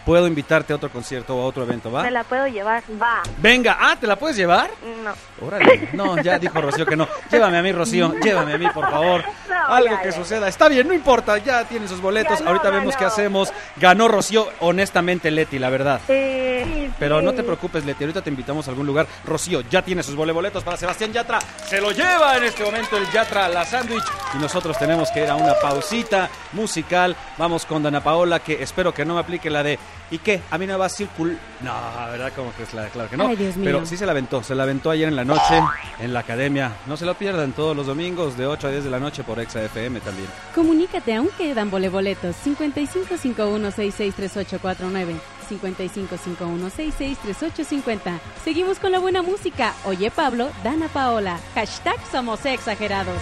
puedo 0.10 0.26
invitarte 0.26 0.74
a 0.74 0.76
otro 0.78 0.90
concierto 0.90 1.38
o 1.38 1.44
a 1.44 1.46
otro 1.46 1.62
evento, 1.62 1.92
¿va? 1.92 2.02
Me 2.02 2.10
la 2.10 2.24
puedo 2.24 2.48
llevar. 2.48 2.82
Va. 3.00 3.22
Venga, 3.38 3.78
ah, 3.80 3.96
¿te 3.96 4.08
la 4.08 4.16
puedes 4.16 4.36
llevar? 4.36 4.72
No. 5.04 5.14
Órale, 5.46 5.90
no, 5.94 6.20
ya 6.20 6.40
dijo 6.40 6.60
Rocío 6.60 6.84
que 6.84 6.96
no. 6.96 7.08
Llévame 7.30 7.60
a 7.60 7.62
mí, 7.62 7.72
Rocío, 7.72 8.16
llévame 8.20 8.54
a 8.56 8.58
mí, 8.58 8.66
por 8.74 8.90
favor. 8.90 9.24
No, 9.48 9.68
Algo 9.68 9.92
ya, 9.92 10.02
que 10.02 10.10
ya. 10.10 10.18
suceda. 10.18 10.48
Está 10.48 10.68
bien, 10.68 10.88
no 10.88 10.96
importa, 10.96 11.38
ya 11.38 11.64
tienen 11.66 11.88
sus 11.88 12.02
boletos. 12.02 12.40
Ganó, 12.40 12.50
Ahorita 12.50 12.72
vemos 12.72 12.96
ganó. 12.96 12.98
qué 12.98 13.06
hacemos. 13.06 13.54
Ganó 13.78 14.08
Rocío, 14.08 14.48
honestamente, 14.62 15.30
Leti, 15.30 15.60
la 15.60 15.70
verdad. 15.70 16.02
Eh, 16.08 16.90
Pero 16.98 17.22
no 17.22 17.32
te 17.34 17.44
preocupes, 17.44 17.86
Leti, 17.86 18.04
ahorita 18.04 18.24
te 18.24 18.32
invitamos 18.32 18.68
a 18.68 18.72
algún 18.72 18.88
lugar. 18.88 19.06
Rocío 19.28 19.62
ya 19.70 19.84
tiene 19.84 20.02
sus 20.02 20.16
boletos 20.16 20.64
para 20.64 20.76
Sebastián 20.76 21.14
Yatra. 21.14 21.38
Se 21.68 21.80
lo 21.80 21.92
lleva 21.92 22.36
en 22.36 22.46
este 22.46 22.64
momento 22.64 22.98
el 22.98 23.08
Yatra 23.12 23.48
la 23.48 23.64
sándwich. 23.64 24.04
Y 24.34 24.40
nosotros 24.40 24.76
tenemos 24.80 25.12
que 25.12 25.22
ir 25.22 25.30
a 25.30 25.36
una 25.36 25.54
pausita 25.62 26.30
musical. 26.54 27.16
Vamos 27.38 27.68
con 27.68 27.84
Dana 27.84 28.02
Paola, 28.04 28.40
que 28.40 28.64
espero 28.64 28.92
que 28.92 29.06
no 29.06 29.14
me 29.14 29.20
aplique 29.20 29.52
la 29.52 29.62
de 29.62 29.78
¿y 30.12 30.18
qué? 30.20 30.42
A 30.50 30.58
mí 30.58 30.68
no 30.68 30.78
va 30.78 30.88
a 30.88 30.90
circul... 30.90 31.38
No, 31.62 31.74
¿verdad? 32.12 32.34
Como 32.36 32.54
que 32.56 32.64
es 32.64 32.74
la 32.74 32.88
claro 32.88 33.10
que 33.10 33.18
no. 33.18 33.28
Ay, 33.28 33.36
Dios 33.36 33.58
mío. 33.58 33.66
Pero 33.66 33.86
sí 33.86 33.98
se 33.98 34.06
la 34.06 34.14
aventó. 34.14 34.42
Se 34.44 34.56
la 34.56 34.64
aventó 34.64 34.92
ayer 34.92 35.08
en 35.08 35.16
la 35.16 35.26
noche 35.26 35.62
en 36.00 36.14
la 36.14 36.22
academia. 36.22 36.72
No 36.86 36.96
se 36.98 37.06
lo 37.06 37.14
pierdan 37.16 37.52
todos 37.52 37.76
los 37.76 37.86
domingos 37.88 38.38
de 38.38 38.48
8 38.48 38.68
a 38.68 38.72
10 38.72 38.86
de 38.86 38.90
la 38.90 39.00
noche 39.00 39.24
por 39.24 39.40
Exa 39.40 39.62
FM 39.64 40.00
también. 40.02 40.28
Comunícate, 40.56 41.16
aún 41.16 41.30
quedan 41.38 41.70
voleboletos. 41.70 42.36
5551663849. 42.46 45.20
5551663850. 45.50 48.20
Seguimos 48.44 48.80
con 48.80 48.92
la 48.92 49.00
buena 49.00 49.22
música. 49.22 49.74
Oye 49.86 50.12
Pablo, 50.12 50.50
Dana 50.64 50.88
Paola. 50.88 51.40
Hashtag 51.56 51.98
somos 52.12 52.46
exagerados. 52.46 53.16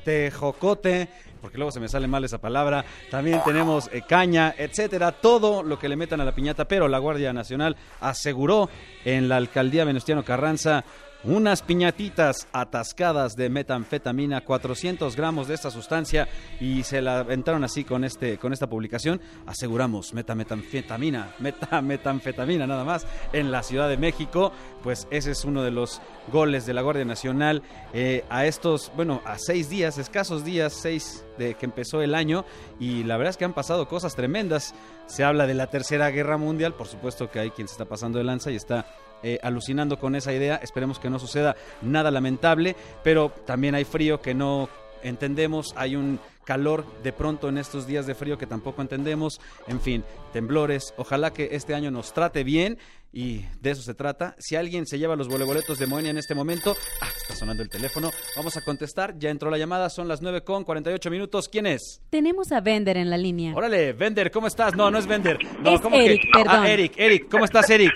tejocote, 0.07 1.09
porque 1.41 1.57
luego 1.57 1.71
se 1.71 1.81
me 1.81 1.89
sale 1.89 2.07
mal 2.07 2.23
esa 2.23 2.37
palabra. 2.37 2.85
También 3.11 3.41
tenemos 3.43 3.89
eh, 3.91 4.03
caña, 4.07 4.55
etcétera, 4.57 5.11
todo 5.11 5.63
lo 5.63 5.77
que 5.77 5.89
le 5.89 5.97
metan 5.97 6.21
a 6.21 6.25
la 6.25 6.33
piñata, 6.33 6.65
pero 6.65 6.87
la 6.87 6.97
Guardia 6.97 7.33
Nacional 7.33 7.75
aseguró 7.99 8.69
en 9.03 9.27
la 9.27 9.35
alcaldía 9.35 9.83
Venustiano 9.83 10.23
Carranza 10.23 10.85
unas 11.23 11.61
piñatitas 11.61 12.47
atascadas 12.51 13.35
de 13.35 13.49
metanfetamina, 13.49 14.41
400 14.41 15.15
gramos 15.15 15.47
de 15.47 15.55
esta 15.55 15.71
sustancia 15.71 16.27
y 16.59 16.83
se 16.83 17.01
la 17.01 17.19
aventaron 17.19 17.63
así 17.63 17.83
con 17.83 18.03
este 18.03 18.37
con 18.37 18.53
esta 18.53 18.67
publicación. 18.67 19.19
Aseguramos 19.45 20.13
metametanfetamina, 20.13 21.35
metametanfetamina 21.39 22.67
nada 22.67 22.83
más 22.83 23.05
en 23.33 23.51
la 23.51 23.63
Ciudad 23.63 23.89
de 23.89 23.97
México. 23.97 24.51
Pues 24.83 25.07
ese 25.11 25.31
es 25.31 25.43
uno 25.43 25.63
de 25.63 25.71
los 25.71 26.01
goles 26.31 26.65
de 26.65 26.73
la 26.73 26.81
Guardia 26.81 27.05
Nacional 27.05 27.63
eh, 27.93 28.23
a 28.29 28.45
estos, 28.45 28.91
bueno, 28.95 29.21
a 29.25 29.37
seis 29.37 29.69
días, 29.69 29.97
escasos 29.97 30.45
días, 30.45 30.73
seis 30.73 31.25
de 31.37 31.55
que 31.55 31.65
empezó 31.65 32.01
el 32.01 32.15
año 32.15 32.45
y 32.79 33.03
la 33.03 33.17
verdad 33.17 33.31
es 33.31 33.37
que 33.37 33.45
han 33.45 33.53
pasado 33.53 33.87
cosas 33.87 34.15
tremendas. 34.15 34.73
Se 35.07 35.23
habla 35.23 35.47
de 35.47 35.53
la 35.53 35.67
Tercera 35.67 36.09
Guerra 36.09 36.37
Mundial, 36.37 36.73
por 36.73 36.87
supuesto 36.87 37.29
que 37.31 37.39
hay 37.39 37.51
quien 37.51 37.67
se 37.67 37.73
está 37.73 37.85
pasando 37.85 38.17
de 38.17 38.25
lanza 38.25 38.51
y 38.51 38.55
está 38.55 38.85
eh, 39.23 39.39
alucinando 39.41 39.97
con 39.99 40.15
esa 40.15 40.33
idea. 40.33 40.55
Esperemos 40.57 40.99
que 40.99 41.09
no 41.09 41.19
suceda 41.19 41.55
nada 41.81 42.11
lamentable, 42.11 42.75
pero 43.03 43.29
también 43.45 43.75
hay 43.75 43.83
frío 43.85 44.21
que 44.21 44.33
no 44.33 44.69
entendemos, 45.03 45.73
hay 45.75 45.95
un 45.95 46.19
calor 46.43 46.85
de 47.03 47.11
pronto 47.13 47.49
en 47.49 47.57
estos 47.57 47.85
días 47.87 48.07
de 48.07 48.15
frío 48.15 48.37
que 48.37 48.47
tampoco 48.47 48.81
entendemos, 48.81 49.39
en 49.67 49.79
fin, 49.81 50.03
temblores. 50.33 50.93
Ojalá 50.97 51.31
que 51.33 51.49
este 51.51 51.75
año 51.75 51.91
nos 51.91 52.13
trate 52.13 52.43
bien 52.43 52.77
y 53.11 53.45
de 53.61 53.71
eso 53.71 53.81
se 53.81 53.93
trata. 53.93 54.35
Si 54.39 54.55
alguien 54.55 54.85
se 54.87 54.97
lleva 54.97 55.15
los 55.15 55.27
voleboletos 55.27 55.77
de 55.77 55.87
Moenia 55.87 56.11
en 56.11 56.17
este 56.17 56.35
momento, 56.35 56.75
ah, 57.01 57.07
está 57.21 57.35
sonando 57.35 57.63
el 57.63 57.69
teléfono, 57.69 58.11
vamos 58.35 58.55
a 58.57 58.61
contestar, 58.61 59.17
ya 59.19 59.29
entró 59.29 59.49
la 59.51 59.57
llamada, 59.57 59.89
son 59.89 60.07
las 60.07 60.21
9 60.21 60.41
con 60.43 60.63
48 60.63 61.11
minutos. 61.11 61.49
¿Quién 61.49 61.67
es? 61.67 62.01
Tenemos 62.09 62.51
a 62.51 62.61
Vender 62.61 62.95
en 62.97 63.09
la 63.09 63.17
línea. 63.17 63.53
Órale, 63.53 63.91
Vender, 63.93 64.31
¿cómo 64.31 64.47
estás? 64.47 64.73
No, 64.75 64.89
no 64.89 64.97
es 64.99 65.05
Vender. 65.07 65.37
No, 65.61 65.75
Es 65.75 65.81
¿cómo 65.81 65.97
Eric, 65.97 66.21
que? 66.21 66.29
perdón. 66.31 66.63
Ah, 66.63 66.69
Eric, 66.71 66.93
Eric, 66.97 67.27
¿cómo 67.29 67.45
estás, 67.45 67.69
Eric? 67.69 67.91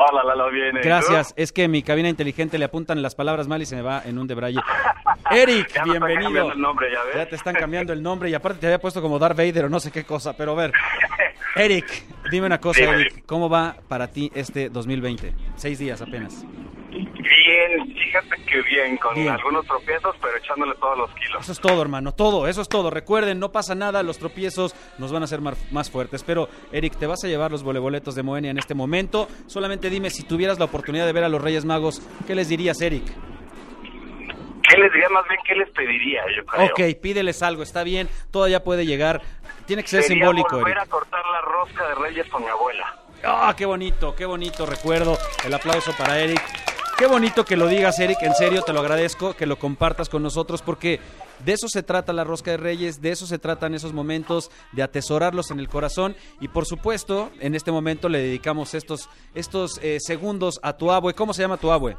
Hola, 0.00 0.22
Lalo, 0.22 0.50
bien. 0.50 0.76
Gracias. 0.82 1.34
Es 1.36 1.52
que 1.52 1.66
mi 1.66 1.82
cabina 1.82 2.08
inteligente 2.08 2.56
le 2.56 2.64
apuntan 2.64 3.02
las 3.02 3.14
palabras 3.16 3.48
mal 3.48 3.60
y 3.62 3.66
se 3.66 3.74
me 3.74 3.82
va 3.82 4.00
en 4.04 4.16
un 4.18 4.28
debraye. 4.28 4.58
Eric, 5.30 5.72
Ya 5.74 5.82
bienvenido. 5.82 6.52
el 6.52 6.60
nombre, 6.60 6.88
ya 6.92 7.02
ves. 7.02 7.16
Ya 7.16 7.26
te 7.28 7.34
están 7.34 7.54
cambiando 7.56 7.92
el 7.92 8.00
nombre 8.02 8.30
y 8.30 8.34
aparte 8.34 8.60
te 8.60 8.66
había 8.66 8.78
puesto 8.80 9.02
como 9.02 9.18
Darth 9.18 9.36
Vader 9.36 9.64
o 9.64 9.68
no 9.68 9.80
sé 9.80 9.90
qué 9.90 10.04
cosa. 10.04 10.36
Pero 10.36 10.52
a 10.52 10.54
ver, 10.54 10.72
Eric, 11.56 11.86
dime 12.30 12.46
una 12.46 12.60
cosa. 12.60 12.80
Eric. 12.84 13.24
¿Cómo 13.26 13.50
va 13.50 13.76
para 13.88 14.06
ti 14.06 14.30
este 14.34 14.68
2020? 14.70 15.34
Seis 15.56 15.80
días 15.80 16.00
apenas. 16.00 16.44
Bien, 17.48 17.94
fíjate 17.94 18.36
que 18.44 18.60
bien, 18.62 18.98
con 18.98 19.14
Bien. 19.14 19.30
algunos 19.30 19.64
tropiezos, 19.66 20.14
pero 20.20 20.36
echándole 20.36 20.74
todos 20.74 20.98
los 20.98 21.10
kilos. 21.14 21.40
Eso 21.40 21.52
es 21.52 21.60
todo, 21.60 21.80
hermano, 21.80 22.12
todo, 22.12 22.46
eso 22.46 22.60
es 22.60 22.68
todo. 22.68 22.90
Recuerden, 22.90 23.38
no 23.38 23.50
pasa 23.52 23.74
nada, 23.74 24.02
los 24.02 24.18
tropiezos 24.18 24.74
nos 24.98 25.12
van 25.12 25.22
a 25.22 25.24
hacer 25.24 25.40
más 25.40 25.90
fuertes. 25.90 26.22
Pero, 26.24 26.50
Eric, 26.72 26.96
te 26.98 27.06
vas 27.06 27.24
a 27.24 27.28
llevar 27.28 27.50
los 27.50 27.62
voleboletos 27.62 28.14
de 28.14 28.22
Moenia 28.22 28.50
en 28.50 28.58
este 28.58 28.74
momento. 28.74 29.28
Solamente 29.46 29.88
dime, 29.88 30.10
si 30.10 30.24
tuvieras 30.24 30.58
la 30.58 30.66
oportunidad 30.66 31.06
de 31.06 31.12
ver 31.14 31.24
a 31.24 31.30
los 31.30 31.40
Reyes 31.40 31.64
Magos, 31.64 32.02
¿qué 32.26 32.34
les 32.34 32.50
dirías, 32.50 32.78
Eric? 32.82 33.04
¿Qué 33.06 34.76
les 34.76 34.92
diría 34.92 35.08
más 35.08 35.26
bien? 35.26 35.40
¿Qué 35.46 35.54
les 35.54 35.70
pediría, 35.70 36.20
yo 36.36 36.44
creo? 36.44 36.66
Ok, 36.66 37.00
pídeles 37.00 37.42
algo, 37.42 37.62
está 37.62 37.82
bien, 37.82 38.10
todavía 38.30 38.62
puede 38.62 38.84
llegar. 38.84 39.22
Tiene 39.64 39.82
que 39.82 39.88
ser 39.88 40.02
Sería 40.02 40.18
simbólico, 40.24 40.56
volver 40.58 40.76
Eric. 40.76 40.82
a 40.82 40.90
cortar 40.90 41.22
la 41.32 41.40
rosca 41.40 41.88
de 41.88 41.94
Reyes 41.94 42.28
con 42.28 42.42
mi 42.42 42.48
abuela. 42.50 42.94
Ah, 43.24 43.54
qué 43.56 43.64
bonito, 43.64 44.14
qué 44.14 44.26
bonito 44.26 44.66
recuerdo. 44.66 45.16
El 45.46 45.54
aplauso 45.54 45.92
para 45.96 46.20
Eric. 46.20 46.42
Qué 46.98 47.06
bonito 47.06 47.44
que 47.44 47.56
lo 47.56 47.68
digas, 47.68 47.98
Eric. 48.00 48.18
En 48.22 48.34
serio, 48.34 48.62
te 48.62 48.72
lo 48.72 48.80
agradezco 48.80 49.34
que 49.34 49.46
lo 49.46 49.56
compartas 49.56 50.08
con 50.08 50.20
nosotros 50.20 50.62
porque 50.62 50.98
de 51.44 51.52
eso 51.52 51.68
se 51.68 51.84
trata 51.84 52.12
la 52.12 52.24
rosca 52.24 52.50
de 52.50 52.56
Reyes, 52.56 53.00
de 53.00 53.10
eso 53.12 53.24
se 53.26 53.38
tratan 53.38 53.72
esos 53.74 53.92
momentos, 53.92 54.50
de 54.72 54.82
atesorarlos 54.82 55.52
en 55.52 55.60
el 55.60 55.68
corazón. 55.68 56.16
Y 56.40 56.48
por 56.48 56.66
supuesto, 56.66 57.30
en 57.38 57.54
este 57.54 57.70
momento 57.70 58.08
le 58.08 58.18
dedicamos 58.18 58.74
estos, 58.74 59.08
estos 59.36 59.78
eh, 59.80 59.98
segundos 60.00 60.58
a 60.64 60.72
tu 60.76 60.90
abue. 60.90 61.14
¿Cómo 61.14 61.32
se 61.32 61.42
llama 61.42 61.56
tu 61.56 61.70
abue? 61.70 61.96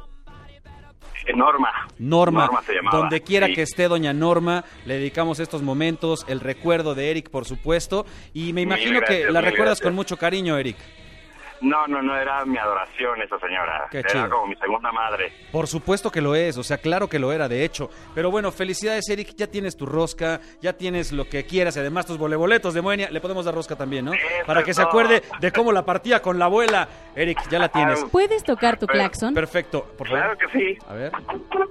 Eh, 1.26 1.32
Norma. 1.34 1.70
Norma, 1.98 2.50
se 2.66 2.74
llamaba. 2.74 2.98
donde 2.98 3.22
quiera 3.22 3.46
Sí. 3.46 3.54
que 3.54 3.62
esté 3.62 3.88
doña 3.88 4.12
Norma, 4.12 4.64
le 4.84 4.94
dedicamos 4.98 5.40
estos 5.40 5.62
momentos, 5.62 6.26
el 6.28 6.40
recuerdo 6.40 6.94
de 6.94 7.10
Eric, 7.10 7.30
por 7.30 7.46
supuesto, 7.46 8.04
y 8.34 8.52
me 8.52 8.60
imagino 8.62 9.00
que 9.00 9.30
la 9.30 9.40
recuerdas 9.40 9.78
gracias. 9.78 9.80
con 9.80 9.94
mucho 9.94 10.18
cariño, 10.18 10.58
Eric. 10.58 10.76
No, 11.60 11.86
no, 11.86 12.00
no, 12.02 12.16
era 12.16 12.44
mi 12.44 12.56
adoración 12.58 13.20
esa 13.22 13.38
señora. 13.38 13.86
Qué 13.90 13.98
era 13.98 14.08
chido. 14.10 14.30
como 14.30 14.46
mi 14.46 14.56
segunda 14.56 14.90
madre. 14.92 15.32
Por 15.52 15.66
supuesto 15.66 16.10
que 16.10 16.20
lo 16.20 16.34
es, 16.34 16.56
o 16.56 16.62
sea, 16.62 16.78
claro 16.78 17.08
que 17.08 17.18
lo 17.18 17.32
era, 17.32 17.48
de 17.48 17.64
hecho. 17.64 17.90
Pero 18.14 18.30
bueno, 18.30 18.50
felicidades, 18.50 19.08
Eric, 19.08 19.34
ya 19.36 19.46
tienes 19.46 19.76
tu 19.76 19.86
rosca, 19.86 20.40
ya 20.60 20.72
tienes 20.72 21.12
lo 21.12 21.28
que 21.28 21.44
quieras, 21.44 21.76
y 21.76 21.80
además 21.80 22.06
tus 22.06 22.18
voleboletos 22.18 22.72
de 22.74 22.80
Moenia, 22.80 23.10
le 23.10 23.20
podemos 23.20 23.44
dar 23.44 23.54
rosca 23.54 23.76
también, 23.76 24.06
¿no? 24.06 24.12
Para 24.46 24.62
que 24.62 24.72
se 24.74 24.82
acuerde 24.82 25.22
de 25.40 25.52
cómo 25.52 25.72
la 25.72 25.84
partía 25.84 26.22
con 26.22 26.38
la 26.38 26.46
abuela. 26.46 26.88
Eric, 27.14 27.38
ya 27.50 27.58
la 27.58 27.68
tienes. 27.68 28.04
¿Puedes 28.10 28.42
tocar 28.44 28.78
tu 28.78 28.86
claxon? 28.86 29.34
Perfecto, 29.34 29.84
por 29.98 30.08
favor. 30.08 30.22
Claro 30.22 30.38
que 30.38 30.58
sí. 30.58 30.78
A 30.88 30.94
ver. 30.94 31.12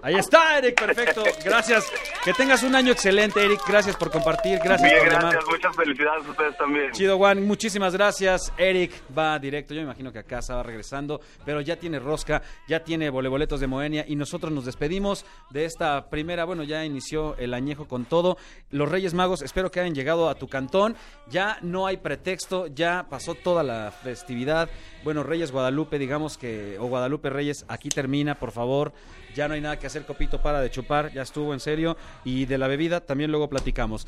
Ahí 0.04 0.16
está, 0.16 0.58
Eric, 0.60 0.80
perfecto. 0.80 1.24
Gracias. 1.44 1.92
Que 2.24 2.34
tengas 2.34 2.64
un 2.64 2.76
año 2.76 2.92
excelente, 2.92 3.44
Eric. 3.44 3.62
Gracias 3.68 3.96
por 3.96 4.12
compartir, 4.12 4.60
gracias 4.64 4.90
Bien, 4.90 5.00
por 5.00 5.10
gracias, 5.10 5.34
llamar. 5.34 5.50
muchas 5.52 5.76
felicidades 5.76 6.26
a 6.26 6.30
ustedes 6.30 6.58
también. 6.58 6.92
Chido 6.92 7.18
Juan, 7.18 7.46
muchísimas 7.48 7.94
gracias. 7.94 8.54
Eric 8.58 8.92
va 9.18 9.40
directo, 9.40 9.74
yo 9.74 9.79
me 9.80 9.86
imagino 9.86 10.12
que 10.12 10.20
a 10.20 10.24
casa 10.24 10.56
va 10.56 10.64
regresando, 10.64 11.22
pero 11.46 11.62
ya 11.62 11.78
tiene 11.78 12.00
rosca, 12.00 12.42
ya 12.68 12.84
tiene 12.84 13.10
voleboletos 13.10 13.60
de 13.60 13.68
Moenia 13.68 14.06
y 14.08 14.16
nosotros 14.16 14.52
nos 14.52 14.66
despedimos 14.66 15.26
de 15.50 15.66
esta 15.66 16.10
primera, 16.10 16.46
bueno, 16.46 16.64
ya 16.64 16.86
inició 16.86 17.36
el 17.38 17.54
añejo 17.54 17.88
con 17.88 18.06
todo. 18.06 18.38
Los 18.72 18.90
Reyes 18.90 19.14
Magos, 19.14 19.42
espero 19.42 19.72
que 19.72 19.80
hayan 19.80 19.96
llegado 19.96 20.30
a 20.30 20.36
tu 20.36 20.48
cantón. 20.48 20.96
Ya 21.30 21.58
no 21.62 21.88
hay 21.88 21.98
pretexto, 21.98 22.68
ya 22.68 23.08
pasó 23.10 23.36
toda 23.36 23.64
la 23.64 23.92
festividad. 23.92 24.70
Bueno, 25.04 25.24
Reyes 25.24 25.52
Guadalupe, 25.52 25.98
digamos 25.98 26.38
que, 26.38 26.78
o 26.80 26.88
Guadalupe 26.88 27.30
Reyes, 27.30 27.66
aquí 27.68 27.90
termina, 27.90 28.36
por 28.36 28.52
favor. 28.52 28.94
Ya 29.36 29.48
no 29.48 29.54
hay 29.54 29.62
nada 29.62 29.78
que 29.78 29.88
hacer, 29.88 30.06
Copito, 30.06 30.42
para 30.42 30.60
de 30.60 30.72
chupar, 30.72 31.14
ya 31.14 31.22
estuvo 31.22 31.54
en 31.54 31.60
serio. 31.60 31.98
Y 32.24 32.46
de 32.46 32.58
la 32.58 32.68
bebida 32.68 33.00
también 33.02 33.32
luego 33.32 33.50
platicamos. 33.50 34.08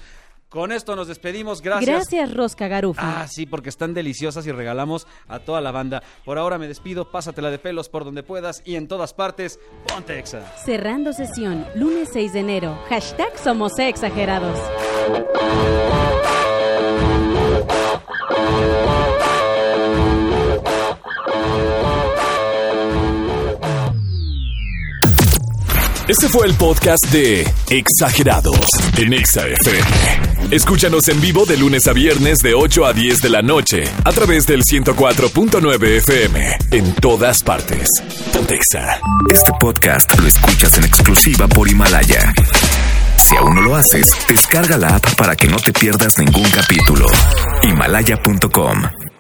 Con 0.52 0.74
esto 0.74 0.98
nos 0.98 1.08
despedimos, 1.08 1.62
gracias. 1.62 1.90
Gracias, 1.90 2.34
Rosca 2.34 2.68
Garufa. 2.68 3.22
Ah, 3.22 3.28
sí, 3.30 3.46
porque 3.46 3.70
están 3.70 3.94
deliciosas 3.94 4.46
y 4.46 4.52
regalamos 4.52 5.08
a 5.30 5.40
toda 5.40 5.62
la 5.62 5.72
banda. 5.72 6.04
Por 6.26 6.38
ahora 6.38 6.58
me 6.58 6.68
despido, 6.68 7.10
pásatela 7.10 7.50
de 7.50 7.58
pelos 7.58 7.88
por 7.88 8.04
donde 8.04 8.22
puedas 8.22 8.62
y 8.66 8.76
en 8.76 8.90
todas 8.90 9.14
partes, 9.14 9.62
ponte 9.88 10.20
exa. 10.20 10.42
Cerrando 10.66 11.14
sesión, 11.14 11.66
lunes 11.74 12.10
6 12.12 12.34
de 12.34 12.40
enero. 12.42 12.78
Hashtag 12.90 13.38
Somos 13.38 13.80
Exagerados. 13.80 14.60
Este 26.12 26.28
fue 26.28 26.46
el 26.46 26.54
podcast 26.56 27.06
de 27.14 27.50
Exagerados 27.70 28.68
en 28.98 29.14
Exa 29.14 29.48
FM. 29.48 30.52
Escúchanos 30.52 31.08
en 31.08 31.22
vivo 31.22 31.46
de 31.46 31.56
lunes 31.56 31.88
a 31.88 31.94
viernes 31.94 32.40
de 32.40 32.54
8 32.54 32.86
a 32.86 32.92
10 32.92 33.22
de 33.22 33.30
la 33.30 33.42
noche 33.42 33.86
a 34.04 34.12
través 34.12 34.46
del 34.46 34.64
104.9 34.64 35.84
FM 36.00 36.58
en 36.72 36.94
todas 36.96 37.42
partes. 37.44 37.88
Pontexa. 38.34 39.00
Este 39.30 39.54
podcast 39.58 40.20
lo 40.20 40.28
escuchas 40.28 40.78
en 40.80 40.84
exclusiva 40.84 41.48
por 41.48 41.70
Himalaya. 41.70 42.34
Si 43.16 43.38
aún 43.38 43.56
no 43.56 43.62
lo 43.62 43.78
haces, 43.78 44.12
descarga 44.28 44.78
la 44.78 44.98
app 44.98 45.16
para 45.16 45.38
que 45.38 45.48
no 45.48 45.56
te 45.56 45.72
pierdas 45.72 46.18
ningún 46.18 46.50
capítulo. 46.50 47.06
Himalaya.com 47.64 49.11